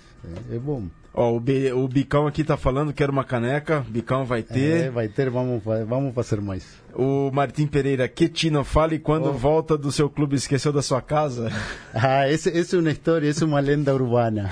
[0.51, 0.89] é, é bom.
[1.15, 3.85] Ó, o, B, o Bicão aqui tá falando que era uma caneca.
[3.89, 4.87] Bicão vai ter.
[4.87, 6.65] É, vai ter, vamos, vamos fazer mais.
[6.95, 9.33] O Martim Pereira, Quetino, fale quando oh.
[9.33, 11.51] volta do seu clube esqueceu da sua casa.
[12.01, 14.51] Ah, essa é uma história, essa é uma lenda urbana.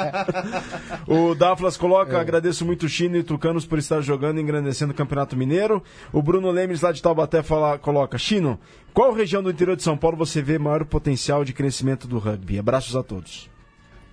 [1.06, 2.20] o Daflas coloca, é.
[2.20, 5.82] agradeço muito o Chino e Tucanos por estar jogando e engrandecendo o Campeonato Mineiro.
[6.10, 8.58] O Bruno Lemes, lá de Taubaté, fala, coloca, Chino,
[8.94, 12.58] qual região do interior de São Paulo você vê maior potencial de crescimento do rugby?
[12.58, 13.50] Abraços a todos.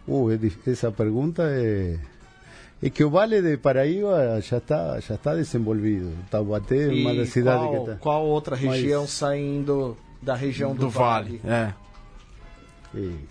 [0.08, 0.30] Uh,
[0.68, 2.00] esa pregunta es,
[2.82, 6.12] es que o Vale de Paraíba já está já está desenvolvido.
[6.30, 7.96] Taubaté é uma das cidades que está.
[7.96, 11.40] Qual outra região Mas, saindo da região do, do Vale?
[11.44, 11.54] vale?
[11.54, 11.85] É.
[12.96, 13.26] E,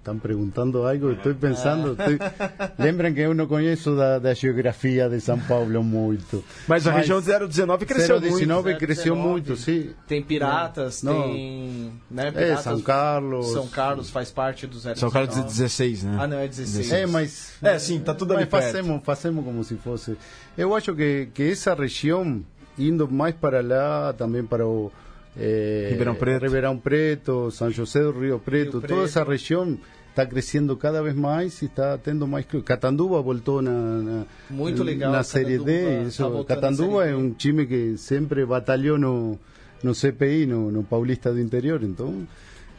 [0.00, 1.90] estão perguntando algo, estou pensando.
[1.92, 2.18] Estoy...
[2.78, 6.42] Lembram que eu não conheço da, da geografia de São Paulo muito.
[6.66, 8.78] Mas a região 019 cresceu 019 muito.
[8.78, 9.28] cresceu 019.
[9.28, 9.90] muito, sim.
[10.08, 11.22] Tem Piratas, Não.
[11.24, 11.92] tem.
[12.10, 13.52] Né, É, Piratas, São Carlos.
[13.52, 14.98] São Carlos faz parte do 019.
[14.98, 16.16] São Carlos 16, né?
[16.18, 16.92] Ah, não, é 16.
[16.92, 17.52] É, mas.
[17.62, 18.64] É, sim, tá tudo ali mas perto.
[18.64, 20.16] fazemos, fazemos como se fosse.
[20.56, 22.42] Eu acho que, que essa região,
[22.78, 24.90] indo mais para lá, também para o.
[25.38, 26.42] eh, Ribeirão Preto.
[26.42, 29.04] Ribeirão Preto, São José do Rio Preto, Rio toda Preto.
[29.04, 29.78] essa região
[30.10, 32.46] está crescendo cada vez mais e está tendo mais.
[32.64, 36.02] Catanduva voltou na, na, Muito legal, na Série D.
[36.02, 39.38] Isso, tá Série é um time que sempre batalhou no,
[39.82, 41.82] no CPI, no, no Paulista do Interior.
[41.82, 42.26] Então,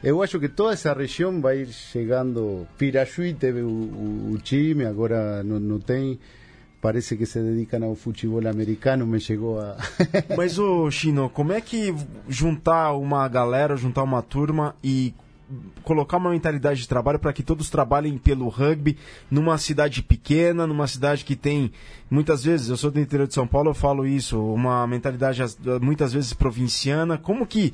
[0.03, 2.67] eu acho que toda essa região vai ir chegando.
[2.77, 6.19] Pirajuí teve o, o, o time, agora não, não tem.
[6.81, 9.77] Parece que se dedicam ao futebol americano, me chegou a.
[10.35, 11.93] Mas, ô Chino, como é que
[12.27, 15.13] juntar uma galera, juntar uma turma e
[15.83, 18.97] colocar uma mentalidade de trabalho para que todos trabalhem pelo rugby
[19.29, 21.71] numa cidade pequena, numa cidade que tem
[22.09, 25.57] muitas vezes, eu sou do interior de São Paulo, eu falo isso, uma mentalidade as-
[25.81, 27.17] muitas vezes provinciana.
[27.17, 27.73] Como que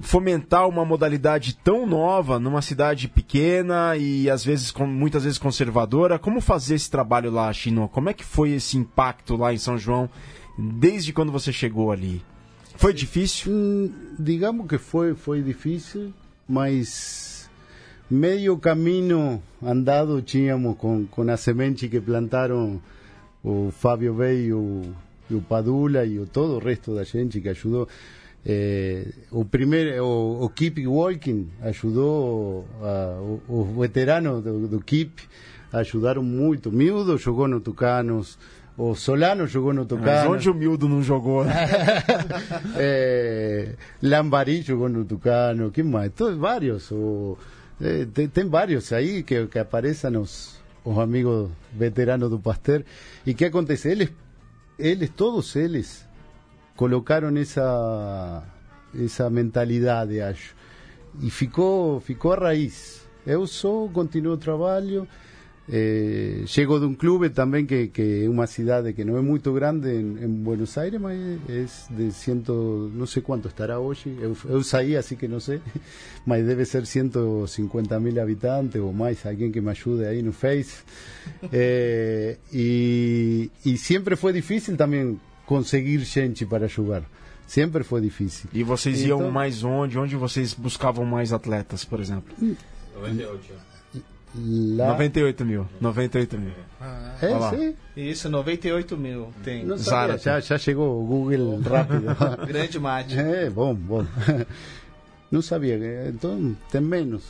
[0.00, 6.18] fomentar uma modalidade tão nova numa cidade pequena e às vezes muitas vezes conservadora?
[6.18, 7.88] Como fazer esse trabalho lá, Chino?
[7.88, 10.08] Como é que foi esse impacto lá em São João
[10.56, 12.22] desde quando você chegou ali?
[12.76, 13.52] Foi difícil?
[13.52, 16.12] Hum, digamos que foi, foi difícil,
[16.48, 17.50] mas
[18.08, 22.80] meio caminho andado tínhamos com, com a semente que plantaram
[23.42, 24.82] o Fábio e o,
[25.30, 27.88] o Padula e o, todo o resto da gente que ajudou.
[28.50, 35.22] Eh, o primeiro, o, o Keep Walking ajudou, a, os veteranos do, do Keep
[35.70, 36.72] ajudaram muito.
[36.72, 38.38] Miúdo jogou no Tucanos,
[38.78, 40.32] o Solano jogou no Mas Tucanos.
[40.32, 41.44] onde o Mildo não jogou?
[41.44, 41.52] né?
[42.78, 46.10] eh, Lambari jogou no Tucano, que mais?
[46.14, 46.90] Todos, vários.
[46.90, 47.36] O,
[47.82, 52.82] eh, tem, tem vários aí que, que aparecem os, os amigos veteranos do Pasteur.
[53.26, 53.90] E que acontece?
[53.90, 54.08] Eles,
[54.78, 56.07] eles, todos eles,
[56.78, 58.44] colocaram essa,
[58.94, 60.54] essa mentalidade, acho.
[61.20, 63.02] E ficou, ficou a raiz.
[63.26, 65.06] Eu só continuo o trabalho.
[65.70, 69.90] Eh, de um clube também que, que é uma cidade que não é muito grande
[69.90, 74.16] em, Buenos Aires, mas é de cento, não sei quanto estará hoje.
[74.48, 75.60] Eu saí, assim que não sei,
[76.24, 79.26] mas deve ser 150 mil habitantes ou mais.
[79.26, 80.84] Alguém que me ajude aí no Face.
[81.52, 87.02] Eh, e, e sempre foi difícil também conseguir gente para jogar.
[87.46, 88.50] Sempre foi difícil.
[88.52, 89.98] E vocês iam Então- mais onde?
[89.98, 92.34] Onde vocês buscavam mais atletas, por exemplo?
[92.94, 93.54] 98.
[94.76, 95.66] Lá, 98 mil.
[95.80, 96.50] 98 mil.
[97.22, 97.50] é, Olha lá.
[97.56, 97.74] sim.
[97.96, 99.64] Isso, 98 mil tem.
[99.64, 100.24] Não Zárate.
[100.26, 102.46] já, já chegou o Google rápido.
[102.46, 103.18] Grande mate.
[103.18, 104.04] É, bom, bom.
[105.30, 107.22] Não sabia, então tem menos.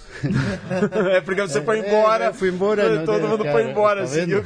[1.12, 2.26] é porque você foi embora.
[2.26, 2.94] É, eu fui embora.
[2.94, 4.42] não- Todo mundo cara, foi embora, tá vendo?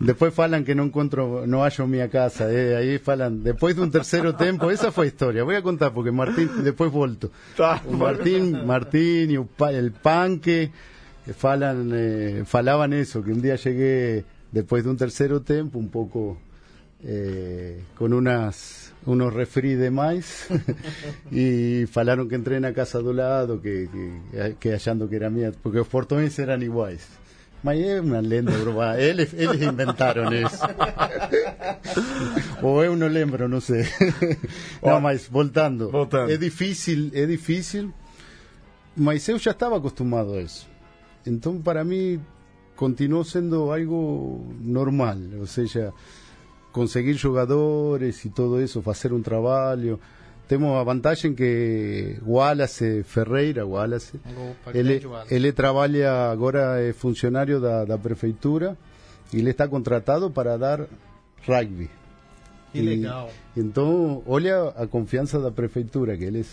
[0.00, 2.44] Depois falam que não encontro, não acho minha casa.
[2.44, 5.44] É, aí falam, depois de um terceiro tempo, essa foi a história.
[5.44, 7.30] Vou contar porque Martín, depois volto.
[7.56, 7.80] Tá.
[7.84, 10.70] O Martín, Martín e o, el Panque
[11.36, 16.38] falan, eh, falaban eso, que un día llegué después de un tercero tempo un poco
[17.02, 20.46] eh, con unas unos refri de mais
[21.30, 25.52] y falaron que entré na casa do lado que, que, que achando que era mía
[25.62, 27.06] porque os portões eran iguais
[27.62, 30.64] mas é uma lenda urbana eles, eles inventaram isso
[32.62, 33.84] ou eu não lembro não sei
[34.82, 35.90] não, mas voltando.
[35.90, 36.30] Voltando.
[36.30, 37.92] é difícil é difícil
[38.96, 40.68] mas eu já estava acostumado a isso
[41.26, 42.20] então para mim
[42.80, 45.18] continuou sendo algo normal.
[45.38, 45.92] Ou seja
[46.72, 49.98] conseguir jogadores e todo isso, fazer um trabalho.
[50.48, 55.32] Temos a vantagem que Wallace Ferreira, Wallace, Opa, ele, Wallace.
[55.34, 58.76] ele trabalha agora, é funcionário da, da prefeitura
[59.32, 60.86] e ele está contratado para dar
[61.46, 61.88] rugby.
[62.72, 63.30] Que E- legal.
[63.56, 66.48] Então, olha a confiança da prefeitura, que eles.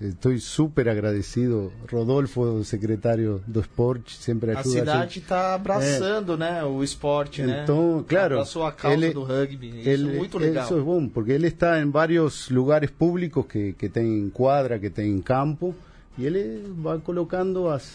[0.00, 1.72] Estou super agradecido.
[1.90, 7.62] Rodolfo, secretário do esporte, sempre A ajuda a, cidade está abraçando, né, o esporte, né?
[7.64, 9.80] Então, claro, Abraçou a causa ele- do rugby.
[9.80, 10.64] Isso Ele- é muito legal.
[10.64, 14.88] Eso es bom, porque ele está em vários lugares públicos que, que tem quadra, que
[14.90, 15.74] tem campo,
[16.16, 17.90] e ele vai colocando as,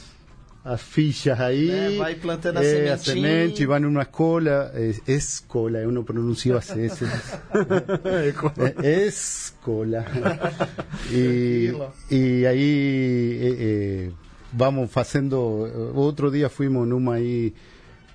[0.65, 1.69] as fichas aí.
[1.69, 3.30] É, vai plantando a eh, a sementinha.
[3.38, 7.06] semente, vai numa escola, es, escola, eu não pronuncio as S.
[8.82, 10.04] é, escola.
[11.13, 11.93] e, Tranquilo.
[12.10, 14.10] e aí eh,
[14.51, 15.38] vamos fazendo.
[15.93, 17.54] Outro dia fomos numa aí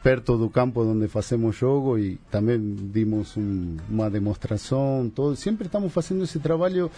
[0.02, 2.58] perto do campo onde fazemos jogo e também
[2.92, 5.08] dimos um, uma demonstração.
[5.14, 5.36] Todo.
[5.36, 6.90] Sempre estamos fazendo esse trabalho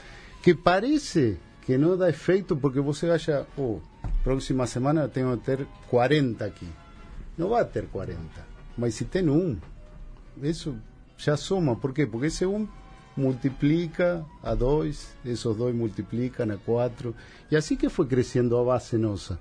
[0.42, 1.36] que parece
[1.66, 3.80] que não dá efeito porque você acha, oh,
[4.22, 6.68] próxima semana tenho que ter 40 aqui.
[7.36, 8.20] Não vai ter 40.
[8.76, 9.58] Mas se tem um,
[10.42, 10.76] isso
[11.16, 11.76] já soma.
[11.76, 12.06] Por quê?
[12.06, 12.66] Porque esse um
[13.16, 17.14] multiplica a dois, esses dois multiplicam a quatro.
[17.50, 19.38] E assim que foi crescendo a base nossa.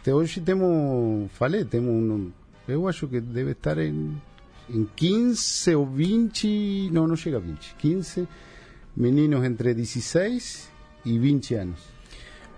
[0.00, 2.32] Até hoje temos, falei, temos um,
[2.66, 4.20] eu acho que deve estar em,
[4.68, 8.28] em 15 ou 20, não, não chega a 20, 15
[8.96, 10.70] meninos entre 16
[11.04, 11.91] e 20 anos.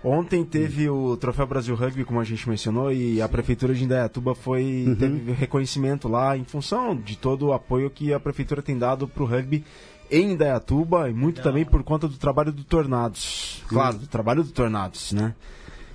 [0.05, 4.35] Ontem teve o Troféu Brasil Rugby, como a gente mencionou, e a Prefeitura de Indaiatuba
[4.35, 4.95] foi, uhum.
[4.95, 9.23] teve reconhecimento lá em função de todo o apoio que a Prefeitura tem dado para
[9.23, 9.65] o rugby
[10.11, 11.45] em Indaiatuba e muito Não.
[11.45, 13.63] também por conta do trabalho do Tornados.
[13.67, 15.35] Claro, do trabalho do Tornados, né?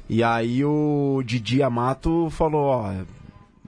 [0.10, 2.92] E aí o Didi Amato falou, ó,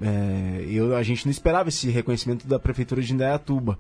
[0.01, 3.77] é, eu, a gente não esperava esse reconhecimento da Prefeitura de Indaiatuba.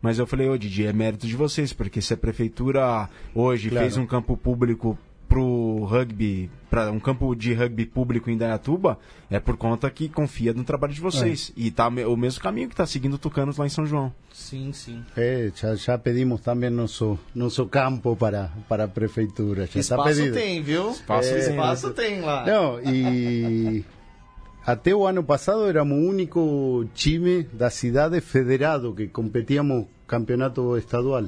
[0.00, 3.84] Mas eu falei, ô Didi, é mérito de vocês, porque se a Prefeitura hoje claro.
[3.84, 4.96] fez um campo público
[5.34, 8.96] pro rugby, para um campo de rugby público em Dayatuba,
[9.28, 11.52] é por conta que confia no trabalho de vocês.
[11.56, 11.60] É.
[11.60, 14.14] E tá o mesmo caminho que está seguindo o Tucanos lá em São João.
[14.32, 15.04] Sim, sim.
[15.16, 19.66] É, já, já pedimos também nosso, nosso campo para, para a prefeitura.
[19.66, 20.34] Já espaço tá pedido.
[20.34, 20.92] tem, viu?
[20.92, 22.46] Espaço, é, espaço tem lá.
[22.46, 23.84] Não, e
[24.64, 31.24] até o ano passado éramos o único time da cidade federado que competíamos campeonato estadual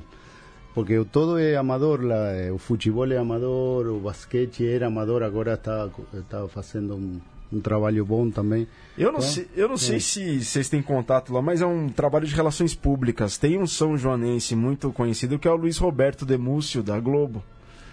[0.76, 5.54] porque todo é amador, lá, eh, o futebol é amador, o basquete era amador, agora
[5.54, 7.18] está, está fazendo um,
[7.50, 8.68] um trabalho bom também.
[8.98, 9.78] Eu não, então, sei, eu não é.
[9.78, 13.38] sei se vocês têm contato lá, mas é um trabalho de relações públicas.
[13.38, 17.42] Tem um São Joanense muito conhecido que é o Luiz Roberto Demúcio, da Globo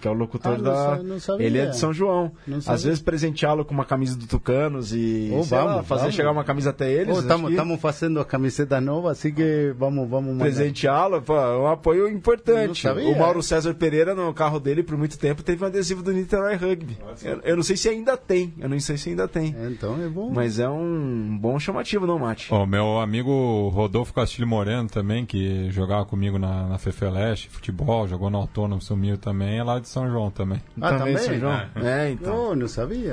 [0.04, 1.18] que é o locutor ah, da.
[1.18, 2.30] Sabia, ele é de São João.
[2.66, 6.14] Às vezes presenteá-lo com uma camisa do Tucanos e oh, vamos, lá, fazer vamos.
[6.14, 7.16] chegar uma camisa até eles.
[7.16, 7.76] Estamos oh, que...
[7.78, 12.86] fazendo a camiseta nova, assim que vamos vamos presenteá-lo, é um apoio importante.
[12.86, 16.56] O Mauro César Pereira no carro dele por muito tempo teve um adesivo do Niterói
[16.56, 16.98] Rugby.
[17.22, 19.56] Eu, eu, não sei se ainda tem, eu não sei se ainda tem.
[19.58, 20.30] É, então é bom.
[20.30, 22.52] Mas é um bom chamativo, não, Mate?
[22.52, 28.06] O oh, meu amigo Rodolfo Castilho Moreno também, que jogava comigo na, na Fefeleste, futebol,
[28.06, 30.60] jogou no Autônomo, sumiu também, é lá de São João também.
[30.80, 31.18] Ah, também, também?
[31.18, 31.52] São João?
[31.52, 32.36] É, é então.
[32.36, 33.12] Não, não sabia.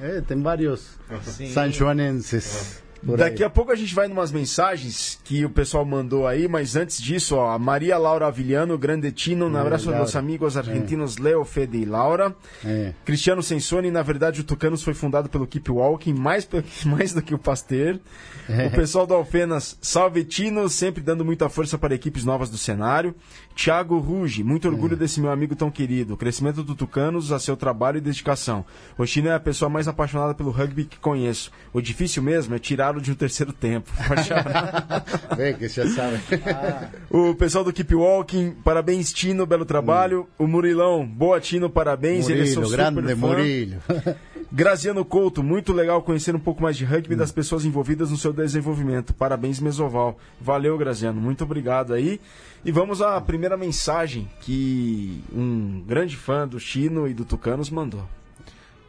[0.00, 1.48] É, é, tem vários Sim.
[1.48, 2.83] sanjoanenses.
[3.16, 7.00] Daqui a pouco a gente vai numas mensagens que o pessoal mandou aí, mas antes
[7.00, 11.22] disso, ó, a Maria Laura Avilhano, Grandetino, um abraço aos meus amigos argentinos é.
[11.22, 12.34] Leo, Fede e Laura.
[12.64, 12.92] É.
[13.04, 16.48] Cristiano Sensoni, na verdade o Tucanos foi fundado pelo Keep Walking, mais,
[16.84, 17.98] mais do que o Pasteur.
[18.48, 18.66] É.
[18.66, 23.14] O pessoal do Alfenas, salve Tino, sempre dando muita força para equipes novas do cenário.
[23.54, 24.96] Thiago Ruge, muito orgulho é.
[24.96, 26.14] desse meu amigo tão querido.
[26.14, 28.64] O crescimento do Tucanos a seu trabalho e dedicação.
[28.98, 31.50] O Chino é a pessoa mais apaixonada pelo rugby que conheço.
[31.72, 32.58] O difícil mesmo é
[33.00, 33.90] de um terceiro tempo.
[35.36, 36.18] Vem, que já sabe.
[36.46, 36.88] Ah.
[37.10, 40.26] O pessoal do Keep Walking, parabéns Tino, belo trabalho.
[40.38, 40.44] Hum.
[40.44, 42.24] O Murilão, boa Tino, parabéns.
[42.24, 43.76] Murilo, Ele é seu grande Murilo.
[44.52, 47.18] Graziano Couto, muito legal conhecer um pouco mais de rugby hum.
[47.18, 49.12] das pessoas envolvidas no seu desenvolvimento.
[49.12, 50.18] Parabéns, Mesoval.
[50.40, 51.20] Valeu, Graziano.
[51.20, 52.20] Muito obrigado aí.
[52.64, 58.06] E vamos à primeira mensagem que um grande fã do Chino e do Tucanos mandou.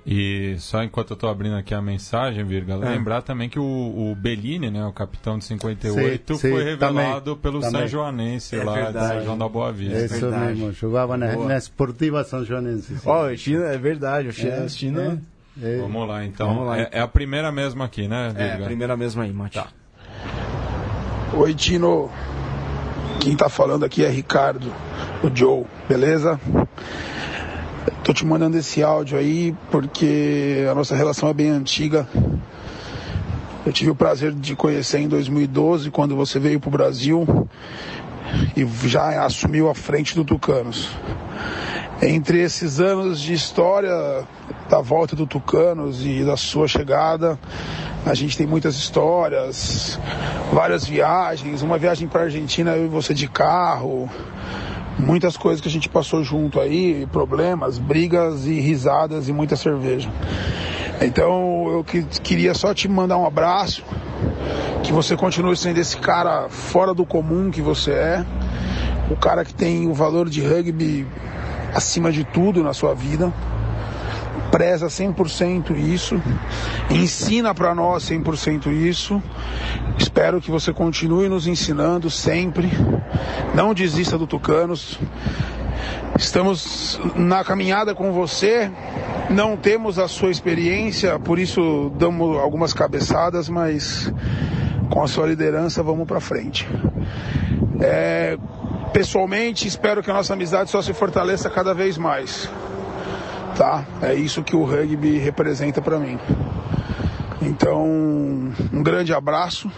[0.06, 2.78] E só enquanto eu estou abrindo aqui a mensagem, Virga, é.
[2.78, 7.36] lembrar também que o, o Bellini, né, o capitão de 58, sim, sim, foi revelado
[7.36, 7.82] também, pelo também.
[7.82, 9.08] São Joanense é lá verdade.
[9.08, 9.98] de São João da Boa Vista.
[9.98, 12.98] É isso mesmo, jogava na, na esportiva São Joanense.
[13.04, 15.22] Ó, oh, China, é verdade, o China, é, China
[15.62, 16.50] é, Vamos lá, então.
[16.50, 16.80] Vamos lá.
[16.80, 18.44] É, é, a primeira mesmo aqui, né, Virga?
[18.44, 19.56] É, a primeira mesmo aí, Mate.
[19.56, 19.70] Tá.
[21.34, 22.12] Oi, Tino.
[23.22, 24.72] Quem está falando aqui é Ricardo,
[25.24, 26.40] o Joe, beleza?
[28.06, 32.08] Tô te mandando esse áudio aí porque a nossa relação é bem antiga.
[33.66, 37.50] Eu tive o prazer de conhecer em 2012, quando você veio para o Brasil
[38.56, 40.88] e já assumiu a frente do Tucanos.
[42.00, 44.24] Entre esses anos de história
[44.70, 47.40] da volta do Tucanos e da sua chegada,
[48.06, 50.00] a gente tem muitas histórias,
[50.54, 54.08] várias viagens, uma viagem para a Argentina eu e você de carro,
[54.98, 60.10] muitas coisas que a gente passou junto aí, problemas, brigas e risadas e muita cerveja.
[61.02, 63.84] Então eu que, queria só te mandar um abraço,
[64.84, 68.26] que você continue sendo esse cara fora do comum que você é,
[69.10, 71.06] o cara que tem o valor de rugby
[71.74, 73.34] acima de tudo na sua vida
[74.52, 76.22] preza 100% isso,
[76.90, 79.22] ensina para nós 100% isso.
[79.98, 82.70] Espero que você continue nos ensinando sempre.
[83.54, 85.00] Não desista do Tucanos.
[86.18, 88.72] Estamos na caminhada com você.
[89.30, 94.14] Não temos a sua experiência, por isso damos algumas cabeçadas, mas
[94.90, 96.68] com a sua liderança vamos para frente.
[97.82, 98.38] É,
[98.94, 102.50] pessoalmente, espero que a nossa amizade só se fortaleça cada vez mais.
[103.56, 103.86] Tá?
[104.02, 106.20] É isso que o rugby representa para mim.
[107.42, 109.72] Então, um grande abraço,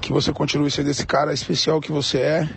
[0.00, 2.48] que você continue sendo esse cara especial que você é,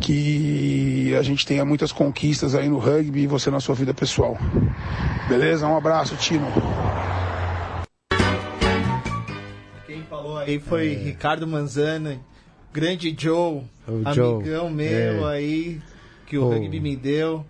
[0.00, 4.38] que a gente tenha muitas conquistas aí no rugby e você na sua vida pessoal.
[5.28, 5.66] Beleza?
[5.66, 6.46] Um abraço, Tino.
[9.86, 10.96] Quem falou aí foi é.
[10.96, 12.20] Ricardo Manzana,
[12.72, 14.70] grande Joe, o amigão Joe.
[14.70, 15.34] meu é.
[15.34, 15.80] aí,
[16.26, 16.50] que o oh.
[16.50, 17.44] rugby me deu.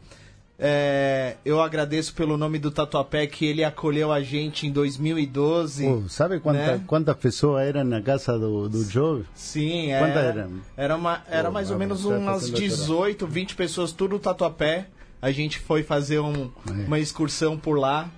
[0.59, 5.87] É, eu agradeço pelo nome do Tatuapé que ele acolheu a gente em 2012.
[5.87, 6.85] Oh, sabe quanta, né?
[6.87, 9.25] quantas pessoas eram na casa do, do Joe?
[9.35, 10.51] Sim, era, Quantas eram?
[10.77, 14.87] Era, uma, era oh, mais ou menos umas 18, 20 pessoas, tudo Tatuapé.
[15.21, 16.87] A gente foi fazer um, é.
[16.87, 18.11] uma excursão por lá.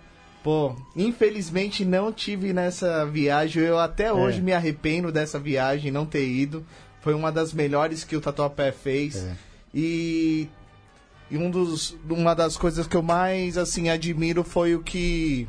[0.43, 3.65] Pô, infelizmente não tive nessa viagem.
[3.65, 4.43] Eu até hoje é.
[4.43, 6.65] me arrependo dessa viagem, não ter ido.
[7.01, 9.17] Foi uma das melhores que o Tatuapé fez.
[9.17, 9.37] É.
[9.75, 10.49] E
[11.31, 15.47] e um dos, uma das coisas que eu mais assim admiro foi o que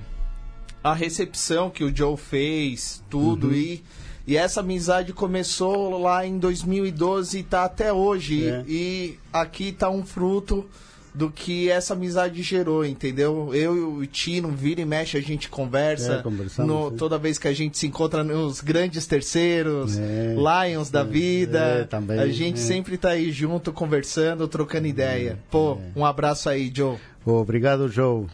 [0.84, 3.54] a recepção que o Joe fez, tudo uhum.
[3.54, 3.84] e
[4.30, 8.48] e essa amizade começou lá em 2012 e tá até hoje.
[8.48, 8.64] É.
[8.68, 10.70] E, e aqui tá um fruto
[11.14, 13.50] do que essa amizade gerou, entendeu?
[13.54, 16.24] Eu e o Tino, vira e mexe, a gente conversa.
[16.58, 21.02] É, no, toda vez que a gente se encontra nos grandes terceiros, é, Lions da
[21.02, 21.60] é, vida.
[21.60, 22.64] É, também, a gente é.
[22.64, 25.40] sempre tá aí junto, conversando, trocando ideia.
[25.50, 26.98] Pô, um abraço aí, Joe.
[27.26, 28.26] Obrigado, Joe.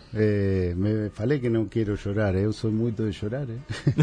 [0.75, 3.45] me falei que não quero chorar, eu sou muito de chorar.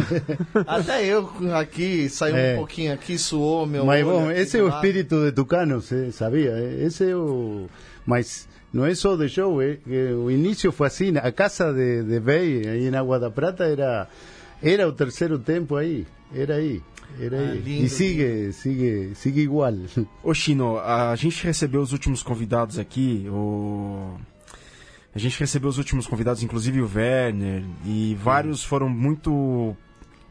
[0.67, 5.25] Até eu aqui, saiu um pouquinho aqui, suou meu Mas bom, esse é o espírito
[5.25, 6.53] de Tucano, você sabia?
[6.79, 7.69] Esse é o...
[8.05, 9.79] Mas não é só de show, eh,
[10.17, 14.09] o início foi assim, a casa de, de Bey, aí na Água da Prata, era,
[14.63, 16.83] era o terceiro tempo aí, era aí.
[17.21, 19.75] Era ah, lindo, e sigue, sigue, sigue igual.
[20.25, 24.17] Ô Chino, a gente recebeu os últimos convidados aqui, o...
[25.15, 29.77] A gente recebeu os últimos convidados, inclusive o Werner, e vários foram muito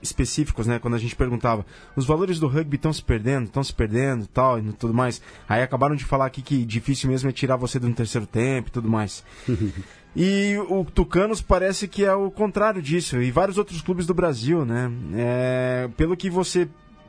[0.02, 0.80] específicos, né?
[0.80, 4.60] Quando a gente perguntava, os valores do rugby estão se perdendo, estão se perdendo tal,
[4.60, 5.22] e tudo mais.
[5.48, 8.72] Aí acabaram de falar aqui que difícil mesmo é tirar você do terceiro tempo e
[8.72, 9.24] tudo mais.
[10.16, 14.66] e o Tucanos parece que é o contrário disso, e vários outros clubes do Brasil,
[14.66, 14.92] né?
[15.16, 16.68] É, pelo que você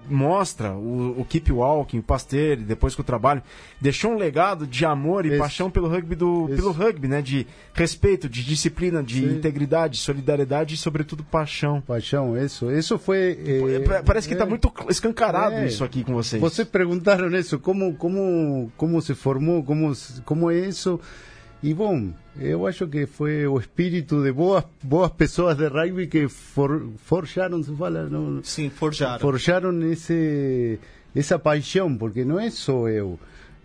[0.08, 3.42] mostra o, o Keep Walking, o Pasteur, depois que o trabalho,
[3.80, 5.38] deixou um legado de amor e Esse.
[5.38, 7.22] paixão pelo rugby, do, pelo rugby, né?
[7.22, 9.36] De respeito, de disciplina, de Sim.
[9.36, 11.80] integridade, solidariedade e, sobretudo, paixão.
[11.80, 12.70] Paixão, isso.
[12.70, 13.38] Isso foi.
[13.44, 16.40] Eh, Parece que está é, muito escancarado é, isso aqui com vocês.
[16.40, 19.92] Vocês perguntaram isso, como, como, como se formou, como,
[20.24, 21.00] como é isso.
[21.62, 26.26] E bom, eu acho que foi o espírito de boas, boas pessoas de rugby que
[26.26, 28.42] for, forjaram, se fala, não?
[28.42, 29.20] Sim, forjaram.
[29.20, 30.80] Forjaram esse,
[31.14, 33.16] essa paixão, porque não é só eu.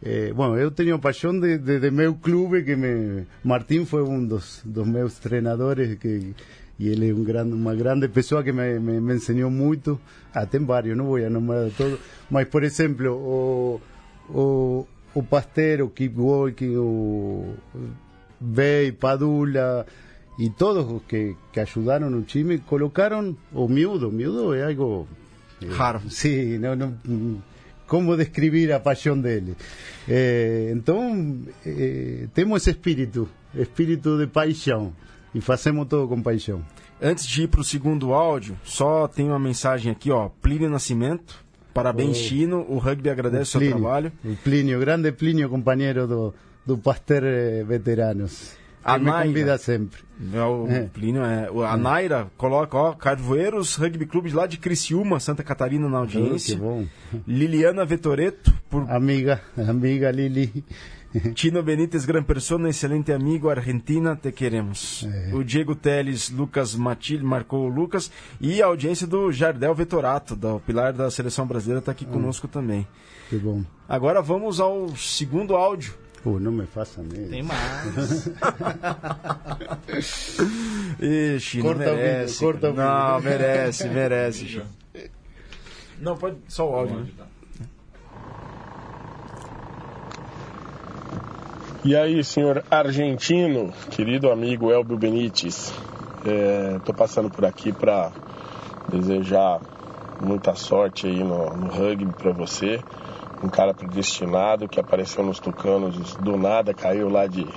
[0.03, 4.23] É, bom, eu tenho paixão de, de, de, meu clube, que me, Martim foi um
[4.23, 6.35] dos, dos meus treinadores, que,
[6.77, 9.99] e ele é um grande, uma grande pessoa que me, me, me ensinou muito.
[10.31, 13.81] Ah, tem vários, não vou enumerar todo, mas, por exemplo, o,
[14.29, 17.55] o o Pasteur, o Keep Walking, o
[18.39, 19.85] Bey, Padula
[20.37, 25.07] y todos los que, que ayudaron un time colocaron o miudo, miudo es algo
[25.61, 26.01] eh, raro.
[26.09, 26.93] Sí, no, no,
[27.87, 29.55] cómo describir a pasión dele.
[30.07, 34.93] Eh, entonces, eh, temos esse espírito, espírito de paixão,
[35.33, 36.63] e fazemos todo com paixão.
[37.01, 41.43] Antes de ir para o segundo áudio, só tem uma mensagem aqui, ó, Plínio Nascimento,
[41.77, 42.65] Parabéns, o, Chino.
[42.67, 44.11] O rugby agradece o, seu trabalho.
[44.25, 46.33] O Plínio, grande Plínio, companheiro do,
[46.65, 48.57] do Pasteur eh, Veteranos.
[48.83, 50.01] A me convida sempre.
[50.33, 50.81] É, o é.
[50.85, 51.47] Plínio é.
[51.69, 51.77] A é.
[51.77, 56.55] Naira coloca, ó, Carvoeiros Rugby Clube lá de Criciúma, Santa Catarina na audiência.
[56.55, 56.87] Oh, que bom.
[57.27, 58.51] Liliana Vetoreto.
[58.71, 58.89] Por...
[58.89, 60.65] Amiga, amiga Lili.
[61.33, 65.05] Tino Benítez, gran persona, excelente amigo, Argentina, te queremos.
[65.05, 65.33] É.
[65.33, 68.11] O Diego Teles, Lucas Matilde, marcou o Lucas.
[68.39, 72.11] E a audiência do Jardel Vetorato, do pilar da seleção brasileira, está aqui hum.
[72.11, 72.87] conosco também.
[73.29, 73.63] Que bom.
[73.87, 75.93] Agora vamos ao segundo áudio.
[76.23, 77.29] Pô, não me faça mesmo.
[77.29, 78.29] Tem mais.
[80.99, 82.43] Ixi, corta não merece.
[82.43, 82.83] O vídeo, corta o vídeo.
[82.83, 84.61] Não, merece, merece.
[85.99, 86.97] Não, pode só o áudio.
[86.97, 87.07] Né?
[91.85, 95.71] E aí, senhor argentino, querido amigo Elbio Benítez,
[96.75, 98.11] estou é, passando por aqui para
[98.89, 99.61] desejar
[100.19, 102.83] muita sorte aí no, no rugby para você.
[103.43, 107.47] Um cara predestinado que apareceu nos Tucanos do nada, caiu lá de,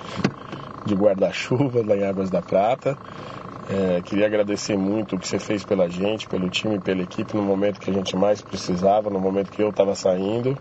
[0.85, 2.99] de guarda-chuva lá em Águas da Prata.
[3.71, 7.43] É, queria agradecer muito o que você fez pela gente, pelo time, pela equipe no
[7.43, 10.59] momento que a gente mais precisava, no momento que eu estava saindo.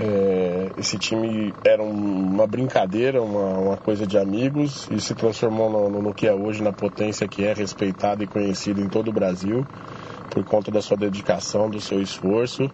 [0.00, 6.02] É, esse time era uma brincadeira, uma, uma, coisa de amigos e se transformou no,
[6.02, 9.66] no, que é hoje, na potência que é respeitado e conhecido em todo o Brasil
[10.30, 12.70] por conta da sua dedicação, do seu esforço.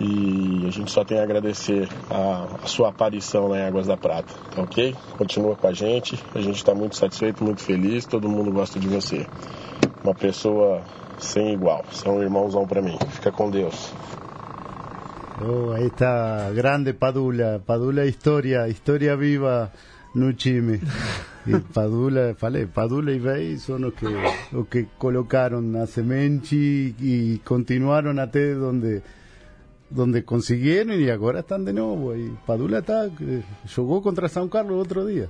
[0.00, 3.96] E a gente só tem a agradecer a, a sua aparição lá em Águas da
[3.96, 4.94] Prata, tá ok?
[5.16, 8.86] Continua com a gente, a gente está muito satisfeito, muito feliz, todo mundo gosta de
[8.86, 9.26] você.
[10.02, 10.82] Uma pessoa
[11.18, 12.96] sem igual, você é um irmãozão para mim.
[13.10, 13.92] Fica com Deus.
[15.40, 19.70] Oh, ahí está, grande Padula, Padula historia, historia viva
[20.14, 20.80] no time.
[21.46, 24.06] Y Padula, falei, Padula y Bey son los que,
[24.52, 29.02] los que colocaron a Semenchi y continuaron hasta donde
[29.90, 32.14] donde consiguieron y ahora están de nuevo.
[32.14, 33.42] Y Padula está, eh,
[33.74, 35.28] jugó contra San Carlos otro día.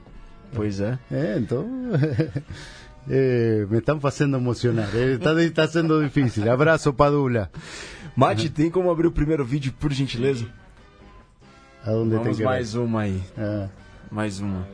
[0.54, 0.98] Pues eh.
[1.10, 2.30] eh entonces,
[3.08, 4.94] eh, me están haciendo emocionar.
[4.94, 6.48] Está, está sendo difícil.
[6.48, 7.50] Abraço, Padula.
[8.18, 10.44] Mate, tem como abrir o primeiro vídeo, por gentileza?
[11.86, 13.22] Aonde Vamos tem mais uma aí.
[13.38, 13.68] Ah.
[14.10, 14.66] Mais uma.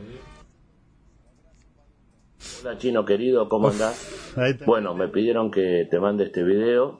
[2.59, 4.33] Hola Chino querido, ¿cómo andás?
[4.65, 6.97] Bueno, me pidieron que te mande este video.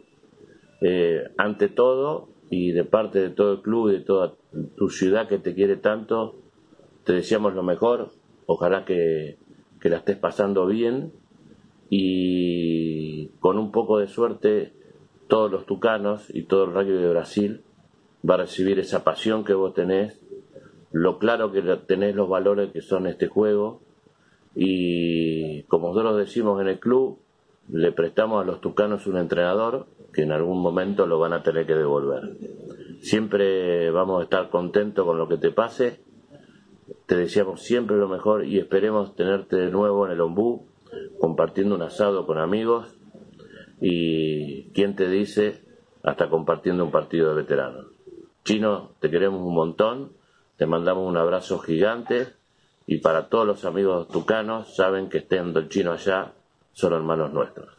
[0.82, 4.36] Eh, ante todo, y de parte de todo el club y de toda
[4.78, 6.36] tu ciudad que te quiere tanto,
[7.06, 8.12] te deseamos lo mejor.
[8.46, 9.40] Ojalá que,
[9.82, 11.12] que la estés pasando bien
[11.90, 14.85] y con un poco de suerte
[15.28, 17.62] todos los tucanos y todo el rugby de Brasil
[18.28, 20.20] va a recibir esa pasión que vos tenés,
[20.92, 23.82] lo claro que tenés los valores que son este juego
[24.56, 27.20] y como nosotros decimos en el club,
[27.70, 31.66] le prestamos a los tucanos un entrenador que en algún momento lo van a tener
[31.66, 32.38] que devolver.
[33.02, 36.00] Siempre vamos a estar contentos con lo que te pase,
[37.06, 40.68] te deseamos siempre lo mejor y esperemos tenerte de nuevo en el ombú,
[41.20, 42.95] compartiendo un asado con amigos
[43.88, 45.62] y quién te dice
[46.02, 47.86] hasta compartiendo un partido de veteranos.
[48.44, 50.14] Chino, te queremos un montón,
[50.58, 52.30] te mandamos un abrazo gigante
[52.88, 56.34] y para todos los amigos tucanos, saben que estando el chino allá,
[56.74, 57.70] son hermanos nuestros.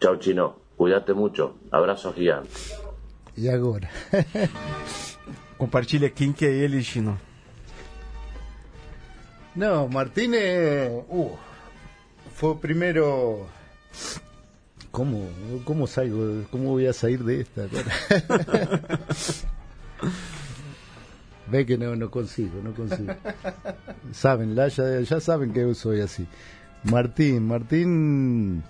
[0.00, 2.50] Chao chino, cuídate mucho, abrazo gigante.
[3.36, 3.88] E agora?
[5.56, 7.18] Compartilha quem que é ele, Chino.
[9.54, 11.38] Não, Martínez uh,
[12.30, 13.46] foi o primeiro
[14.94, 15.28] ¿Cómo,
[15.64, 16.44] cómo salgo?
[16.52, 17.66] ¿Cómo voy a salir de esta?
[21.50, 23.12] Ve que no, no consigo, no consigo.
[24.12, 26.28] Saben, ya, ya saben que soy así.
[26.84, 28.62] Martín, Martín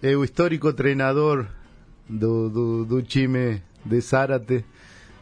[0.00, 1.48] un histórico treinador
[2.08, 4.64] do, do, do time de Zárate,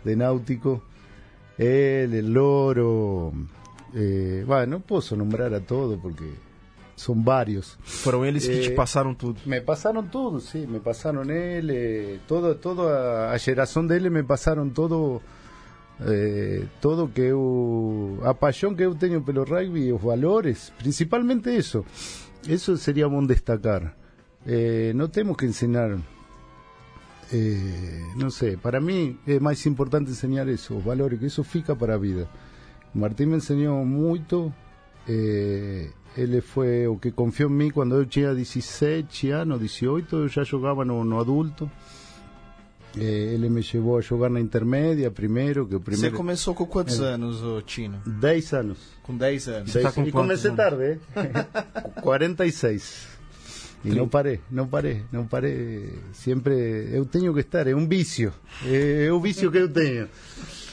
[0.05, 0.85] de Náutico.
[1.59, 3.33] Él, el Loro.
[3.93, 6.54] Eh, bueno, no puedo nombrar a todos porque
[6.97, 7.77] são vários.
[7.83, 9.41] Foram eles que te eh, passaram tudo?
[9.47, 15.21] Me passaram tudo, sim, me passaram ele, todo, toda a geração dele me passaram todo,
[16.01, 21.85] eh, todo que eu, a paixão que eu tenho pelo rugby, os valores, principalmente isso.
[22.47, 23.97] Isso seria bom destacar.
[24.47, 25.99] Eh, não temos que ensinar,
[27.33, 31.75] eh, não sei, para mim é mais importante ensinar isso, os valores, que isso fica
[31.75, 32.29] para a vida.
[32.95, 34.53] Martín me ensinou muito.
[36.17, 40.45] Eh, Él fue o que confió en mí cuando yo tenía 16 años, 18, ya
[40.45, 41.71] jugaba no, no adulto.
[42.97, 45.67] Eh, ele me levou a jogar na intermédia primeiro.
[45.67, 46.11] Que primeiro...
[46.11, 47.15] Você começou com quantos é.
[47.15, 48.01] anos, o Tino?
[48.07, 48.79] 10 anos.
[49.03, 49.73] Com 10 anos.
[49.73, 49.85] Dez...
[49.85, 50.57] Tá com e comecei anos?
[50.57, 50.99] tarde, eh?
[52.01, 53.15] 46.
[53.85, 55.99] E não parei, não parei, não parei.
[56.13, 58.33] Sempre eu tenho que estar, é um vício.
[58.65, 60.09] É, é o vício que eu tenho.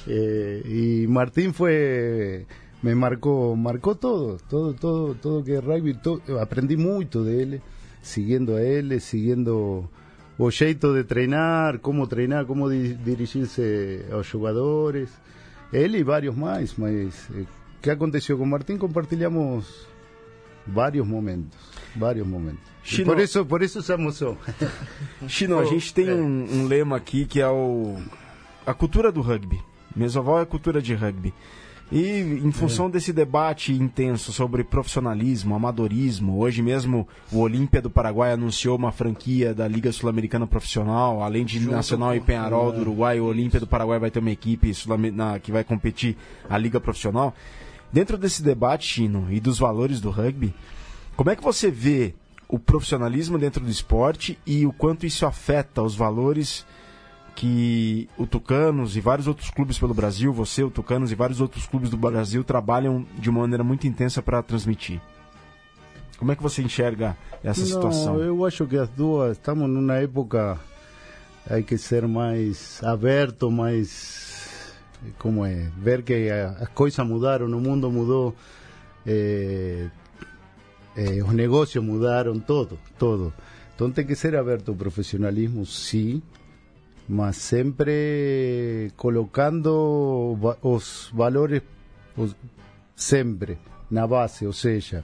[0.07, 2.45] É, e Martim foi
[2.81, 5.97] me marcó, marcó todo, todo, todo, todo que rugby,
[6.39, 7.61] aprendí mucho de él,
[8.01, 9.89] siguiendo a él, siguiendo
[10.37, 15.09] o jeito de treinar, cómo treinar, cómo dirigirse a los jugadores,
[15.71, 17.45] él y varios más, más eh,
[17.81, 18.77] ¿qué aconteció con Martín?
[18.77, 19.87] Compartilhamos
[20.65, 21.59] vários momentos,
[21.95, 22.71] vários momentos.
[22.83, 24.37] Chino, por isso, por isso se almoçou.
[25.27, 27.97] Chino, a gente tem um, um, lema aqui que é o
[28.65, 29.61] a cultura do rugby.
[29.95, 31.33] Mesoval é a cultura de rugby.
[31.91, 32.91] E em função é.
[32.91, 39.53] desse debate intenso sobre profissionalismo, amadorismo, hoje mesmo o Olímpia do Paraguai anunciou uma franquia
[39.53, 42.75] da Liga Sul-Americana Profissional, além de Junto Nacional e Penharol é.
[42.75, 44.71] do Uruguai, o Olímpia do Paraguai vai ter uma equipe
[45.13, 46.15] na, que vai competir
[46.49, 47.35] a Liga Profissional.
[47.91, 50.53] Dentro desse debate, Chino, e dos valores do rugby,
[51.17, 52.15] como é que você vê
[52.47, 56.65] o profissionalismo dentro do esporte e o quanto isso afeta os valores
[57.35, 61.65] que o Tucanos e vários outros clubes pelo Brasil, você, o Tucanos e vários outros
[61.65, 65.01] clubes do Brasil trabalham de uma maneira muito intensa para transmitir.
[66.17, 68.19] Como é que você enxerga essa Não, situação?
[68.19, 70.59] Eu acho que as duas estamos numa época
[71.49, 74.75] hay que ser mais aberto, mais
[75.17, 78.35] como é, ver que as coisas mudaram, o mundo mudou,
[79.05, 79.87] eh,
[80.95, 83.33] eh, os negócios mudaram, todo, todo.
[83.73, 86.21] Então tem que ser aberto o profissionalismo, sim,
[87.07, 91.61] mas sempre colocando os valores
[92.15, 92.35] os,
[92.95, 93.57] sempre
[93.89, 95.03] na base, ou seja,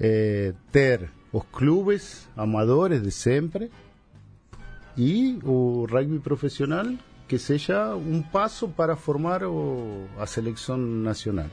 [0.00, 3.70] eh, ter os clubes amadores de sempre
[4.96, 6.86] e o rugby profissional
[7.26, 11.46] que seja um passo para formar o, a seleção nacional.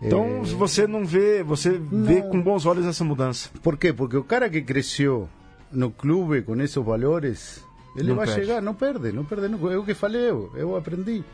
[0.00, 0.44] Então é...
[0.44, 2.04] você não vê, você não.
[2.04, 3.50] vê com bons olhos essa mudança.
[3.62, 3.92] Por quê?
[3.92, 5.28] Porque o cara que cresceu
[5.72, 7.64] no clube com esses valores,
[7.96, 8.40] ele não vai perde.
[8.40, 9.48] chegar, não perde, não perde.
[9.48, 9.70] Não.
[9.70, 11.24] É o que falei eu, eu aprendi.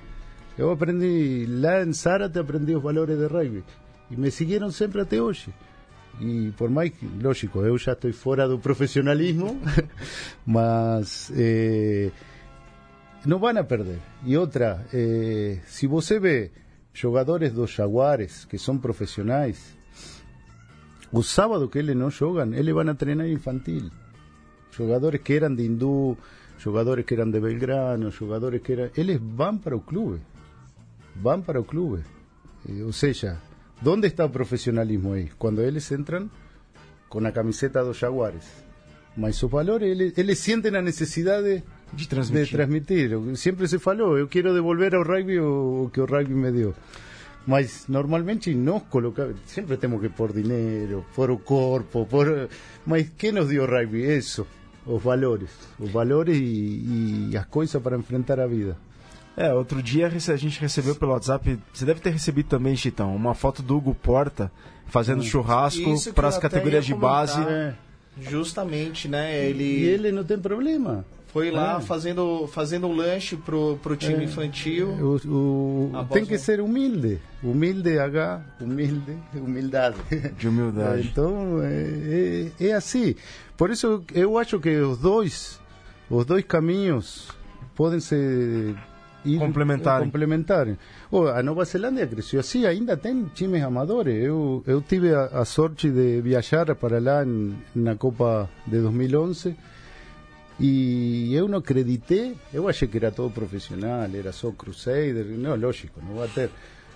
[0.56, 3.64] Eu aprendi lá em Zárate, aprendi os valores de rugby.
[4.10, 5.52] E me seguiram sempre até hoje.
[6.20, 9.60] E por mais que, lógico, eu já estou fora do profissionalismo,
[10.46, 12.10] mas eh,
[13.24, 13.98] não vão a perder.
[14.24, 16.50] E outra, eh, se você vê
[16.92, 19.74] jogadores dos Jaguares que são profissionais,
[21.10, 23.90] o sábado que eles não jogam, eles vão a treinar infantil.
[24.70, 26.16] Jogadores que eram de Hindú,
[26.62, 28.90] jogadores que eram de Belgrano, jogadores que eram.
[28.96, 30.20] Eles vão para o clube.
[31.16, 32.02] Vão para o clube.
[32.68, 33.38] Eh, ou seja,
[33.84, 35.30] onde está o profissionalismo aí?
[35.38, 36.30] Quando eles entram
[37.08, 38.46] com a camiseta dos Jaguares.
[39.16, 42.46] Mas os valores, eles, eles sentem a necessidade de transmitir.
[42.46, 43.36] de transmitir.
[43.36, 46.74] Sempre se falou, eu quero devolver ao rugby o, o que o rugby me deu.
[47.46, 52.48] Mas normalmente nós colocamos, sempre temos que por dinheiro, por o corpo, por...
[52.86, 54.00] Mas quem nos deu o rugby?
[54.16, 54.46] Isso,
[54.86, 55.50] os valores.
[55.78, 58.76] Os valores e, e as coisas para enfrentar a vida.
[59.36, 63.34] É, outro dia a gente recebeu pelo WhatsApp, você deve ter recebido também, Chitão, uma
[63.34, 64.52] foto do Hugo Porta
[64.86, 65.24] fazendo hum.
[65.24, 67.40] churrasco para as categorias de base.
[67.40, 67.74] É.
[68.20, 69.46] Justamente, né?
[69.46, 69.64] Ele...
[69.64, 71.02] E ele não tem problema.
[71.32, 71.80] Foi lá é.
[71.80, 74.24] fazendo, fazendo um lanche pro, pro time é.
[74.24, 74.88] infantil.
[75.24, 77.18] O, o tem que ser humilde.
[77.42, 79.96] Humilde, H, humilde, humildade.
[80.38, 81.08] De humildade.
[81.12, 83.14] Então, é, é, é, assim.
[83.56, 85.58] Por isso, eu acho que os dois,
[86.10, 87.28] os dois caminhos
[87.74, 88.76] podem ser
[89.38, 90.04] complementarem.
[90.04, 90.78] complementarem.
[91.10, 94.22] Oh, a Nova Zelândia cresceu assim, ainda tem times amadores.
[94.22, 99.56] Eu, eu tive a, a sorte de viajar para lá em, na Copa de 2011
[100.62, 106.00] e eu não acreditei, eu achei que era todo profissional, era só Crusader, não, lógico,
[106.00, 106.50] não vai ter.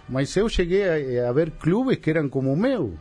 [0.08, 2.94] Mas eu cheguei a, a ver clubes que eram como o meu.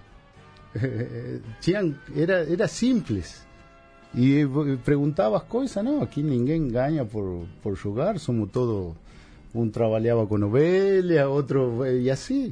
[1.62, 3.46] Tinham, era, era simples.
[4.16, 4.42] E
[4.84, 8.96] perguntava as coisas, não, aqui ninguém ganha por, por jogar, somos todos.
[9.54, 11.86] Um trabalhava com ovelha, outro.
[11.86, 12.52] e assim.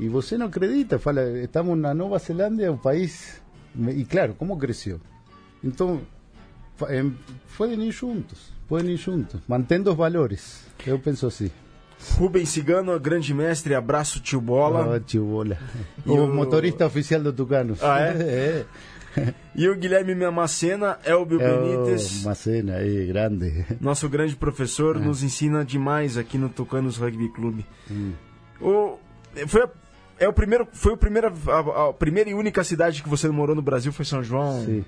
[0.00, 3.42] E você não acredita, fala, estamos na Nova Zelândia, um país.
[3.94, 4.98] E claro, como cresceu?
[5.62, 6.00] Então,
[6.76, 10.64] podem ir juntos, podem ir juntos, mantendo os valores.
[10.86, 11.50] Eu penso assim.
[12.16, 14.96] Rubens Cigano, grande mestre, abraço tio Bola.
[14.96, 15.56] Oh, tio Bola.
[16.04, 17.76] o, o, motorista oficial do Tucano.
[17.80, 18.66] Ah, é?
[19.16, 19.34] é.
[19.54, 22.24] E o Guilherme Mamacena, Elbio é Benítez.
[22.24, 23.66] Macena, é grande.
[23.80, 24.98] Nosso grande professor, é.
[24.98, 27.66] nos ensina demais aqui no Tucanos Rugby Clube.
[27.90, 28.12] Hum.
[28.60, 28.98] O,
[29.46, 29.68] foi, a,
[30.18, 33.54] é o primeiro, foi o primeiro, a, a, primeira e única cidade que você morou
[33.54, 34.64] no Brasil, foi São João?
[34.64, 34.84] Sim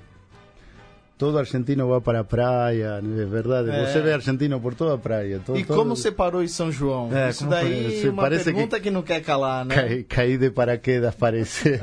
[1.25, 3.71] todo argentino va para a praia, é verdade.
[3.71, 3.87] É.
[3.87, 5.41] Você vê argentino por toda a praia.
[5.45, 7.09] Todo, e como você parou em São João?
[7.17, 9.75] É, Isso daí é uma parece pergunta que, que, não quer calar, né?
[9.75, 11.81] Caí, caí de paraquedas, parece.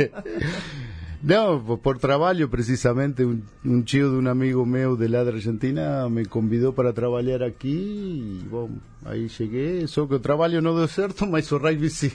[1.24, 6.08] não, por trabalho, precisamente, um, um tio de um amigo meu de lá da Argentina
[6.08, 8.70] me convidou para trabalhar aqui e, bom,
[9.04, 12.12] aí cheguei, só que o trabalho não deu certo, mas o rugby sim.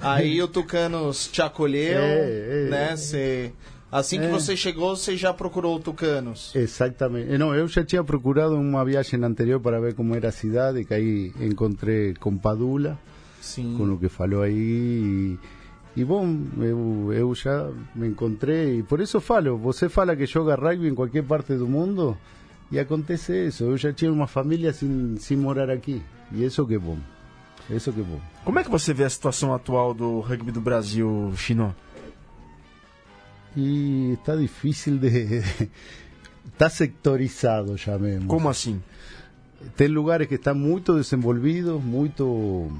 [0.00, 2.96] aí o Tucanos te acolheu, é, é, né?
[2.96, 3.52] Você...
[3.90, 4.30] Assim que é.
[4.30, 6.54] você chegou, você já procurou Tucanos?
[6.54, 7.36] Exatamente.
[7.36, 10.94] Não, eu já tinha procurado uma viagem anterior para ver como era a cidade, que
[10.94, 12.96] aí encontrei com Padula,
[13.40, 13.74] Sim.
[13.76, 14.54] com o que falou aí.
[14.54, 15.38] E,
[15.96, 16.24] e bom,
[16.58, 18.78] eu, eu já me encontrei.
[18.78, 22.16] E por isso falo, você fala que joga rugby em qualquer parte do mundo
[22.70, 23.64] e acontece isso.
[23.64, 26.00] Eu já tinha uma família sem, sem morar aqui.
[26.30, 26.96] E isso que é bom.
[27.68, 28.20] Isso que é bom.
[28.44, 31.74] Como é que você vê a situação atual do rugby do Brasil, Chino?
[33.56, 35.42] E está difícil de.
[36.52, 38.26] está sectorizado, chamemos.
[38.26, 38.82] Como assim?
[39.76, 42.70] Tem lugares que estão muito desenvolvidos, muito.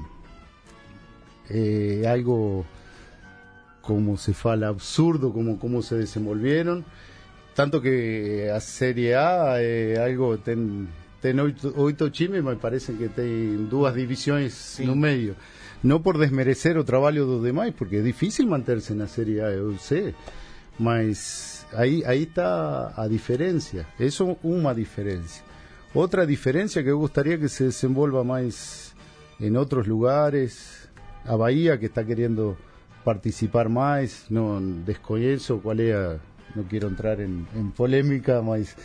[1.49, 2.65] Eh, algo.
[3.81, 6.83] como se fala, absurdo como, como se desenvolvieron.
[7.53, 10.37] Tanto que a Serie A é algo.
[10.37, 10.87] Tem,
[11.21, 14.85] tem oito, oito times, me parece que tem duas divisões Sim.
[14.85, 15.35] no meio.
[15.83, 19.77] Não por desmerecer o trabalho dos demais, porque é difícil manter-se na Série A, eu
[19.77, 20.15] sei.
[20.81, 23.85] Mas aí aí está a diferença.
[23.99, 25.43] Isso é uma diferença.
[25.93, 28.95] Outra diferença que eu gostaria que se desenvolva mais
[29.39, 30.89] en otros lugares,
[31.25, 32.57] a Bahía que está queriendo
[33.03, 36.19] participar más, no desconozco cuál es,
[36.55, 37.45] no quiero entrar en,
[37.77, 38.75] polémica, más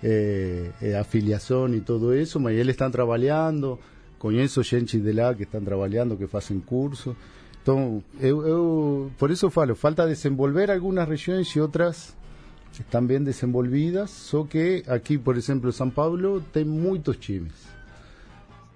[0.00, 3.80] eh, eh, afiliación y todo eso, mas él están trabajando,
[4.18, 7.16] conheço gente de lá que están trabajando, que hacen curso.
[7.64, 8.34] Entonces,
[9.18, 12.16] por eso falo, falta desenvolver algunas regiones y otras
[12.80, 17.52] están bien desenvolvidas, só que aquí, por ejemplo, San Pablo tem muchos times.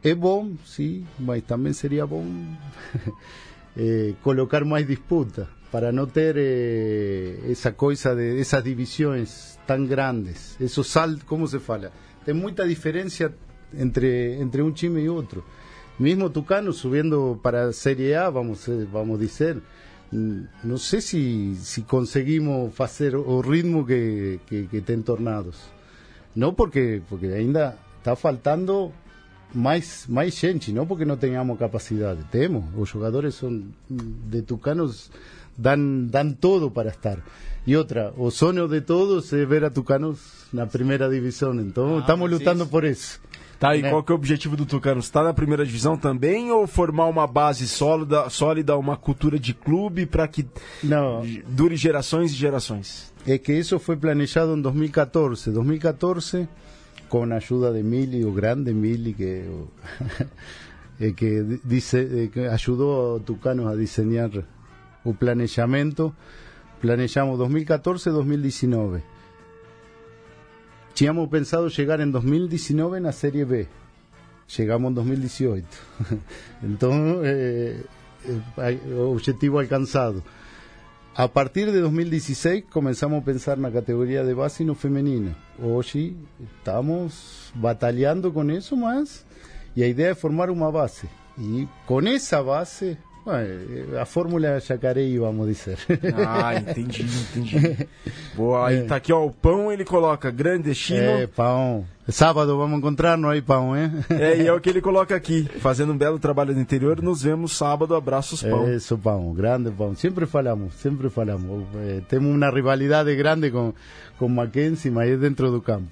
[0.02, 2.26] Es bom, sí, mas también sería bom
[3.76, 10.56] eh, colocar más disputa para no tener eh, esa cosa de esas divisiones tan grandes,
[10.60, 11.90] esos sal, ¿cómo se fala?
[12.26, 13.32] Hay mucha diferencia
[13.76, 15.44] entre, entre un time y otro.
[15.98, 19.62] Mismo Tucano subiendo para Serie A, vamos, eh, vamos a decir,
[20.12, 25.56] mm, no sé si, si conseguimos hacer o ritmo que, que, que ten Tornados.
[26.34, 28.92] No porque, porque ainda está faltando
[29.54, 35.10] más más gente, no porque no tengamos capacidad, tenemos, los jugadores son de Tucanos
[35.56, 37.22] dan dan todo para estar.
[37.64, 42.00] Y otra, o sonho de todos es ver a Tucanos na primeira divisão, então ah,
[42.00, 43.20] estamos lutando por isso.
[43.58, 43.90] Tá, e né?
[43.90, 45.06] qual que é o objetivo do Tucanos?
[45.06, 50.04] Está na primeira divisão também ou formar uma base sólida, sólida uma cultura de clube
[50.04, 50.46] para que
[50.82, 51.22] Não.
[51.48, 53.12] dure gerações e gerações?
[53.26, 55.50] É que isso foi planejado em 2014.
[55.50, 56.46] 2014
[57.08, 59.44] con ayuda de Mili, o grande Mili, que,
[60.98, 64.44] eh, que, dice, eh, que ayudó a Tucanos a diseñar
[65.04, 66.14] un planeamiento.
[66.80, 69.02] Planeamos 2014-2019.
[70.96, 73.68] Teníamos pensado llegar en 2019 en la Serie B.
[74.56, 75.66] Llegamos en 2018.
[76.62, 77.84] Entonces,
[78.56, 80.22] eh, objetivo alcanzado.
[81.14, 85.36] A partir de 2016 comenzamos a pensar en la categoría de base y no femenina.
[85.62, 86.16] Hoy
[86.58, 89.26] estamos batallando con eso más
[89.74, 91.08] y la idea es formar una base.
[91.36, 92.96] Y con esa base
[94.00, 95.78] a fórmula Jacareí, vamos dizer.
[96.26, 97.88] Ah, entendi, entendi.
[98.36, 98.82] Boa, aí é.
[98.84, 101.00] tá aqui, ó, o pão ele coloca grande destino.
[101.00, 101.84] É, pão.
[102.08, 103.90] Sábado vamos encontrar-nos aí, pão, hein?
[104.10, 105.48] É, e é o que ele coloca aqui.
[105.58, 108.66] Fazendo um belo trabalho no interior, nos vemos sábado, abraços pão.
[108.66, 109.94] É isso, pão, grande pão.
[109.96, 111.66] Sempre falamos, sempre falamos.
[111.88, 113.74] É, temos uma rivalidade grande com,
[114.18, 115.88] com Mackenzie, mas é dentro do campo.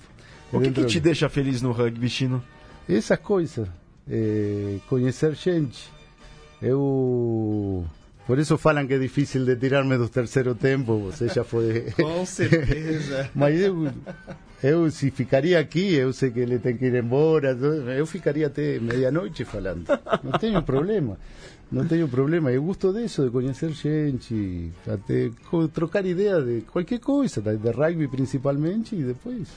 [0.53, 1.05] É o que, que te do...
[1.05, 2.41] deixa feliz no rugby, Chino?
[2.89, 3.67] Essas coisas.
[4.09, 5.95] É, conhecer gente
[6.65, 7.85] Eu
[8.27, 11.93] por isso falam que é difícil de tirarme do terceiro tempo, você já foi.
[11.93, 13.29] Com certeza.
[13.37, 13.93] Mas eu,
[14.63, 18.79] eu, se ficaria aqui, eu sei que ele tem que ir embora, eu ficaria até
[18.81, 19.85] meia-noite falando.
[20.23, 21.19] Não tenho problema.
[21.71, 22.51] Não tenho problema.
[22.51, 25.31] Eu gosto disso, de conhecer gente, até
[25.75, 29.49] trocar ideia de qualquer coisa, de rugby principalmente, e depois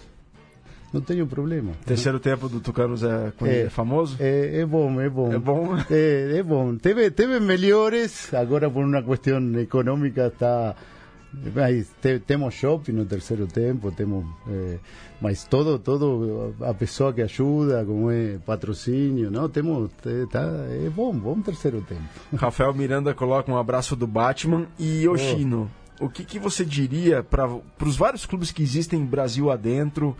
[0.93, 1.73] não tenho problema.
[1.85, 4.15] Terceiro tempo do Tucanos é, é, é famoso?
[4.19, 5.33] É, é, bom, é bom.
[5.33, 5.77] É bom?
[5.89, 6.75] É, é bom.
[6.77, 10.75] Teve, teve melhores, agora por uma questão econômica está...
[11.53, 14.25] Mas te, temos shopping no terceiro tempo, temos...
[14.47, 14.77] É,
[15.19, 19.91] mas todo, todo a pessoa que ajuda, como é patrocínio, não, temos...
[20.31, 22.01] Tá, é bom, bom terceiro tempo.
[22.33, 25.69] Rafael Miranda coloca um abraço do Batman e Yoshino.
[25.99, 26.05] Oh.
[26.05, 27.49] O que, que você diria para
[27.83, 30.15] os vários clubes que existem Brasil adentro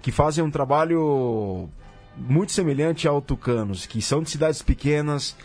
[0.00, 1.68] que fazem um trabalho
[2.16, 5.36] muito semelhante ao Tucanos, que são de cidades pequenas,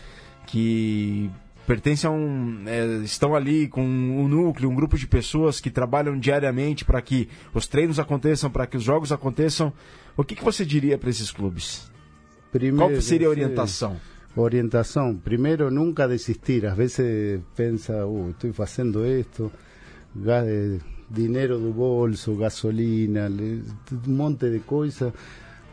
[0.46, 1.30] que
[1.66, 6.18] pertencem a um, é, estão ali com um núcleo, um grupo de pessoas que trabalham
[6.18, 9.72] diariamente para que os treinos aconteçam, para que os jogos aconteçam.
[10.16, 11.90] O que, que você diria para esses clubes?
[12.52, 13.96] Primeiro, Qual seria a orientação?
[14.34, 15.16] Orientação.
[15.16, 16.66] Primeiro, nunca desistir.
[16.66, 19.50] Às vezes pensa, uh, estou fazendo isto,
[21.10, 25.12] dinheiro do bolso, gasolina, um monte de coisas.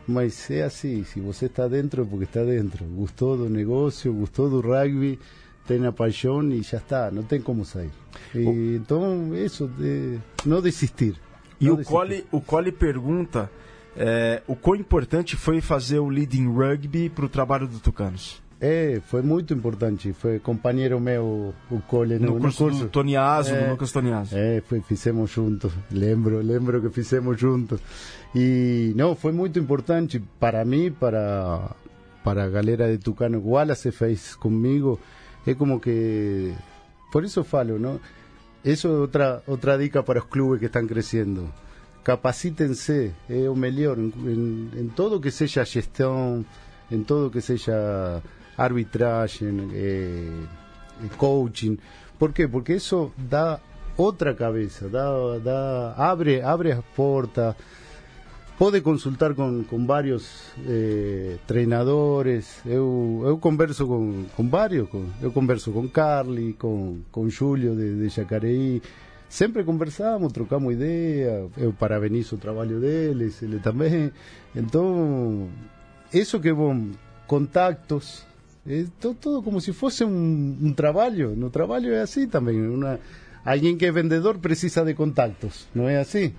[0.08, 2.86] Mas é assim, se você está dentro é porque está dentro.
[2.86, 5.18] Gostou do negócio, gostou do rugby,
[5.66, 7.92] tem a paixão e já está, não tem como sair.
[8.36, 11.16] E, então, isso, de não desistir.
[11.60, 11.94] E não o, desistir.
[11.94, 13.50] Cole, o Cole pergunta
[13.96, 18.43] é, o quão importante foi fazer o Leading Rugby para o trabalho do Tucanos.
[18.66, 20.14] É, foi muito importante.
[20.14, 22.86] Foi companheiro meu, o Cole, no, no curso, no curso.
[22.86, 24.38] do Toniaso, é, do Lucas Toniaso.
[24.38, 25.74] É, foi, fizemos juntos.
[25.92, 27.82] Lembro, lembro que fizemos juntos.
[28.34, 31.76] E não, foi muito importante para mim, para
[32.24, 33.40] para a galera de Tucano.
[33.40, 34.98] O Wallace fez comigo.
[35.46, 36.54] É como que
[37.12, 38.00] por isso falo, não?
[38.64, 41.52] Isso é outra outra dica para os clubes que estão crescendo.
[42.02, 46.46] Capacítense, é o melhor em, em, em todo que seja gestão,
[46.90, 48.22] em todo que seja
[48.58, 50.46] arbitraje, eh,
[51.18, 51.78] coaching.
[52.18, 52.48] ¿Por qué?
[52.48, 53.60] Porque eso da
[53.98, 57.56] otra cabeza, da, da, abre, abre las puertas.
[58.58, 62.62] pode consultar com, com vários eh, treinadores.
[62.66, 64.88] Eu, eu converso com, com vários.
[65.22, 68.82] Eu converso com Carly, com, com Júlio de, de Jacareí.
[69.28, 71.50] Sempre conversamos, trocamos ideia.
[71.58, 74.12] Eu parabenizo o trabalho deles, ele também.
[74.56, 75.50] Então,
[76.14, 76.92] isso que bom,
[77.28, 78.26] contactos.
[78.66, 81.36] É todo, todo como se fosse um, um trabalho.
[81.36, 82.62] No trabalho é assim também.
[82.62, 83.00] Uma,
[83.44, 86.34] alguém que é vendedor precisa de contactos, não é assim?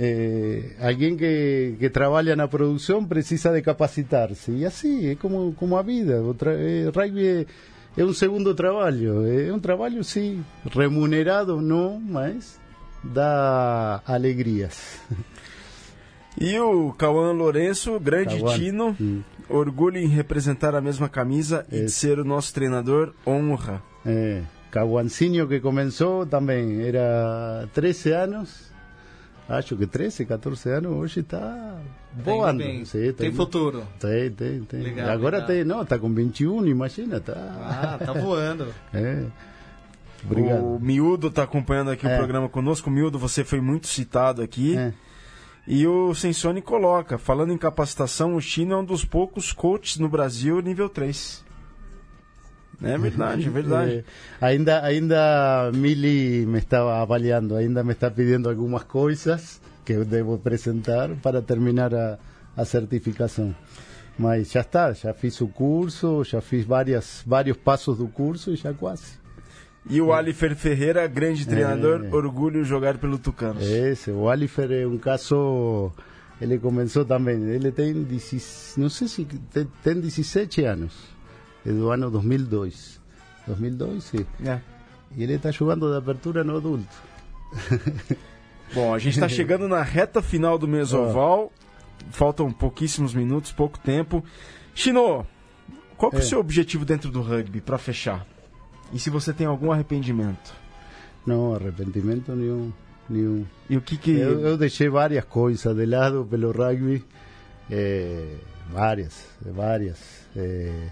[0.00, 5.56] Eh, alguien que, que trabaja en la producción precisa de capacitarse y así es como,
[5.56, 7.48] como a vida o eh, rugby
[7.96, 12.60] é um segundo trabalho é um trabalho sim remunerado não mas
[13.02, 15.00] dá alegrias
[16.40, 18.54] e o Cauã Lourenço grande Cauã.
[18.54, 19.22] tino hum.
[19.48, 21.78] orgulho em representar a mesma camisa é.
[21.78, 28.68] e de ser o nosso treinador honra é Cauancinho que começou também era 13 anos
[29.48, 31.78] acho que 13, 14 anos, hoje está
[32.14, 32.62] voando.
[32.62, 33.82] Sim, tem, tem futuro.
[33.98, 34.80] Tem, tem, tem.
[34.80, 35.48] Legal, Agora legal.
[35.48, 37.34] tem, não, está com 21, imagina, tá.
[37.34, 38.66] Ah, tá voando.
[38.92, 39.24] é.
[40.24, 40.64] Obrigado.
[40.64, 42.14] O Miúdo está acompanhando aqui é.
[42.14, 42.90] o programa conosco.
[42.90, 44.76] Miúdo, você foi muito citado aqui.
[44.76, 44.92] É.
[45.70, 50.08] E o Sensone coloca, falando em capacitação, o Chino é um dos poucos coaches no
[50.08, 51.44] Brasil nível 3.
[52.82, 53.92] É verdade, é verdade.
[53.92, 54.04] Eh,
[54.40, 60.36] ainda, ainda Mili me estava avaliando, ainda me está pedindo algumas coisas que eu devo
[60.36, 62.18] apresentar para terminar a,
[62.56, 63.54] a certificação.
[64.18, 68.56] Mas já está, já fiz o curso, já fiz várias, vários passos do curso e
[68.56, 69.17] já quase.
[69.88, 73.62] E o Alifer Ferreira, grande treinador, é, orgulho jogar pelo Tucanos.
[73.62, 75.90] Esse, o Alifer é um caso.
[76.40, 78.06] Ele começou também, ele tem,
[78.76, 80.92] não sei se tem, tem 17 anos
[81.64, 83.00] do ano 2002.
[83.46, 84.26] 2002, sim.
[84.44, 84.60] É.
[85.16, 86.86] E ele está jogando de abertura no adulto.
[88.74, 91.50] Bom, a gente está chegando na reta final do Mesoval.
[92.10, 94.22] Faltam pouquíssimos minutos, pouco tempo.
[94.74, 95.26] Chino,
[95.96, 98.26] qual que é o seu objetivo dentro do rugby para fechar?
[98.92, 100.52] E se você tem algum arrependimento?
[101.26, 102.72] Não, arrependimento nenhum.
[103.08, 103.44] nenhum.
[103.68, 104.12] E o que que...
[104.12, 107.04] Eu, eu deixei várias coisas de lado pelo rugby.
[107.70, 108.36] É,
[108.70, 109.98] várias, várias.
[110.34, 110.88] É,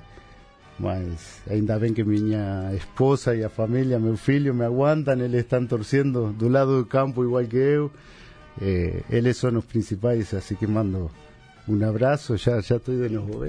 [0.79, 5.67] mas ainda bem que minha esposa e a família, meu filho, me aguantam, eles estão
[5.67, 7.91] torcendo do lado do campo igual que eu.
[8.61, 11.11] Eh, eles são os principais, assim que mando
[11.69, 13.41] um abraço, já, já estou de novo.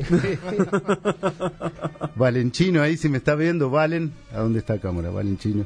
[2.15, 5.11] Valentino, aí se me está vendo, Valen, aonde está a câmera?
[5.11, 5.65] Valentino.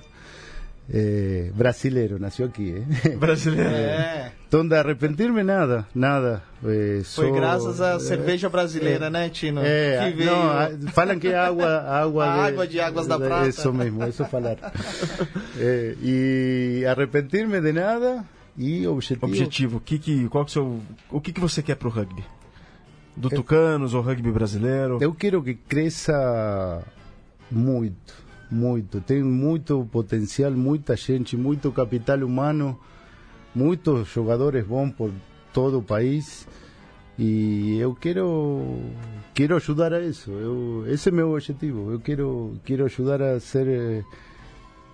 [0.93, 3.09] Eh, brasileiro, nasceu aqui, eh?
[3.15, 3.69] Brasileiro.
[3.69, 4.33] É.
[4.45, 6.43] Então, de arrepentir-me, nada, nada.
[6.65, 9.61] Eh, Foi graças à cerveja brasileira, né, Tino?
[9.63, 10.31] É, que veio...
[10.31, 11.79] não, falam que é água...
[11.81, 13.47] água a de, água de Águas da Prata.
[13.47, 14.57] Isso mesmo, isso falar.
[16.03, 18.25] e arrepentir-me de nada
[18.57, 19.27] e objetivo...
[19.27, 21.91] Objetivo, que que, qual que é o, seu, o que, que você quer para o
[21.91, 22.25] rugby?
[23.15, 24.97] Do Tucanos ou rugby brasileiro?
[25.01, 26.83] Eu quero que cresça
[27.49, 28.99] muito muito.
[28.99, 32.77] Tem muito potencial, muita gente, muito capital humano,
[33.55, 35.11] muitos jogadores bons por
[35.53, 36.47] todo o país.
[37.17, 38.79] E eu quero
[39.33, 40.31] quero ajudar a isso.
[40.31, 41.91] Eu, esse é meu objetivo.
[41.91, 44.05] Eu quero quero ajudar a ser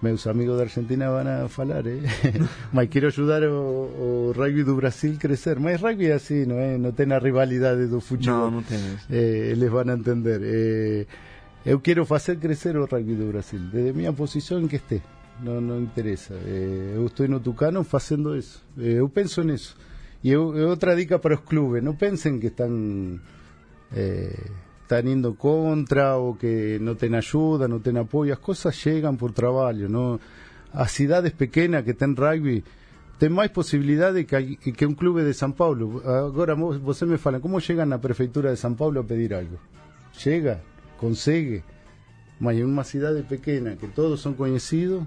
[0.02, 2.02] meus amigos da Argentina vão falar, eh?
[2.72, 5.60] mas quero ajudar o, o, rugby do Brasil a crescer.
[5.60, 6.78] Mas rugby é assim, não é?
[6.78, 8.52] Não tem a rivalidade do futebol.
[8.52, 8.78] Não, não tem.
[9.10, 10.42] Eh, eles vão entender.
[10.44, 11.06] Eh,
[11.66, 15.04] eu quero fazer crescer o rugby do Brasil, desde minha posição em que esteja.
[15.42, 16.34] Não, não interessa.
[16.34, 18.64] Eh, eu estou no Tucano fazendo isso.
[18.78, 19.76] Eh, eu penso nisso.
[20.24, 23.20] E eu, outra dica para os clubes: não pensem que estão,
[24.88, 28.32] estão indo contra ou que não tem ajuda, não tem apoio.
[28.32, 29.90] As coisas chegam por trabalho.
[29.90, 30.20] Não?
[30.74, 32.64] As cidades pequenas que têm rugby
[33.20, 36.02] têm mais possibilidade que, que um clube de São Paulo.
[36.06, 39.60] Agora, você me fala, como chegam na prefeitura de São Paulo a pedir algo?
[40.14, 40.62] Chega,
[40.98, 41.64] consegue,
[42.40, 45.04] mas em uma cidade pequena que todos são conhecidos,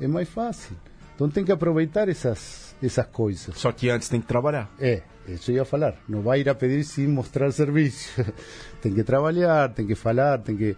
[0.00, 0.76] é mais fácil.
[1.14, 3.56] Então tem que aproveitar essas, essas coisas.
[3.56, 4.70] Só que antes tem que trabalhar.
[4.78, 5.94] É, isso eu ia falar.
[6.08, 8.22] Não vai ir a pedir sem mostrar serviço.
[8.80, 10.76] tem que trabalhar, tem que falar, tem que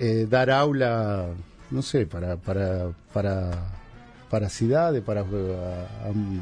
[0.00, 1.34] eh, dar aula,
[1.70, 3.50] não sei, para, para, para,
[4.30, 5.24] para a cidade, para a,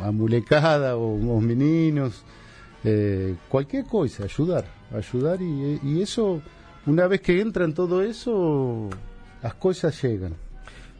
[0.03, 2.25] a, a molecada, ou os meninos,
[2.85, 4.65] eh, qualquer coisa, ajudar.
[4.93, 6.41] Ajudar e, e isso
[6.87, 8.89] uma vez que entra em tudo isso,
[9.43, 10.31] as coisas chegam.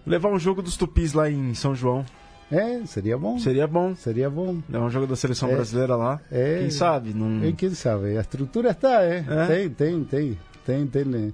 [0.05, 2.05] Levar um jogo dos Tupis lá em São João.
[2.51, 3.39] É, seria bom.
[3.39, 3.95] Seria bom.
[3.97, 4.59] Seria bom.
[4.69, 6.21] Levar um jogo da seleção é, brasileira lá.
[6.31, 7.13] É, quem sabe?
[7.13, 7.45] Não...
[7.45, 8.17] É, quem sabe?
[8.17, 9.25] A estrutura está, é.
[9.29, 9.47] é.
[9.47, 10.39] Tem, tem, tem.
[10.65, 11.05] Tem, tem.
[11.05, 11.33] Né?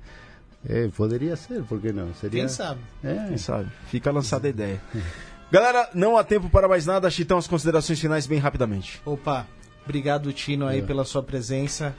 [0.69, 2.15] É, poderia ser, por que não?
[2.15, 2.41] Seria...
[2.41, 2.81] Quem sabe?
[3.03, 3.27] É.
[3.29, 3.69] Quem sabe?
[3.87, 4.81] Fica lançada a ideia.
[5.51, 7.11] Galera, não há tempo para mais nada.
[7.11, 9.03] Chitão, as considerações finais bem rapidamente.
[9.05, 9.47] Opa,
[9.85, 10.83] Obrigado, Tino, aí é.
[10.83, 11.95] pela sua presença.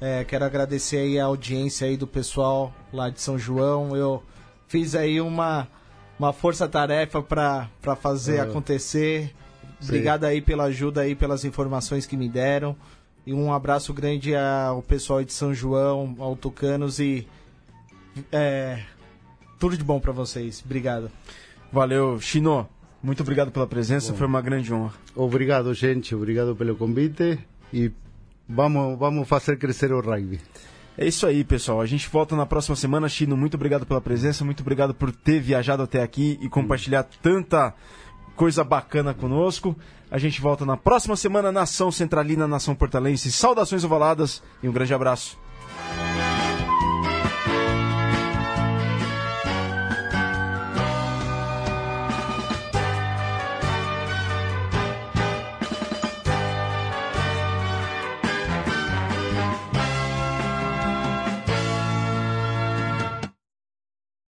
[0.00, 3.94] É, quero agradecer aí a audiência aí do pessoal lá de São João.
[3.94, 4.22] Eu
[4.66, 5.68] fiz aí uma,
[6.18, 7.68] uma força-tarefa para
[8.00, 8.40] fazer é.
[8.40, 9.34] acontecer.
[9.82, 10.26] Obrigado Sim.
[10.28, 12.74] aí pela ajuda aí, pelas informações que me deram.
[13.26, 17.26] E um abraço grande ao pessoal de São João, ao Tucanos e
[18.30, 18.82] é,
[19.58, 20.62] tudo de bom para vocês.
[20.64, 21.10] Obrigado.
[21.72, 22.68] Valeu, Chino.
[23.02, 24.18] Muito obrigado pela presença, bom.
[24.18, 24.94] foi uma grande honra.
[25.14, 26.14] Obrigado, gente.
[26.14, 27.38] Obrigado pelo convite
[27.72, 27.90] e
[28.48, 30.40] vamos, vamos fazer crescer o rugby.
[30.98, 31.80] É isso aí, pessoal.
[31.80, 33.08] A gente volta na próxima semana.
[33.08, 37.74] Chino, muito obrigado pela presença, muito obrigado por ter viajado até aqui e compartilhar tanta
[38.34, 39.76] coisa bacana conosco.
[40.10, 43.30] A gente volta na próxima semana, Nação Centralina, Nação Portalense.
[43.30, 45.38] Saudações ovaladas e um grande abraço.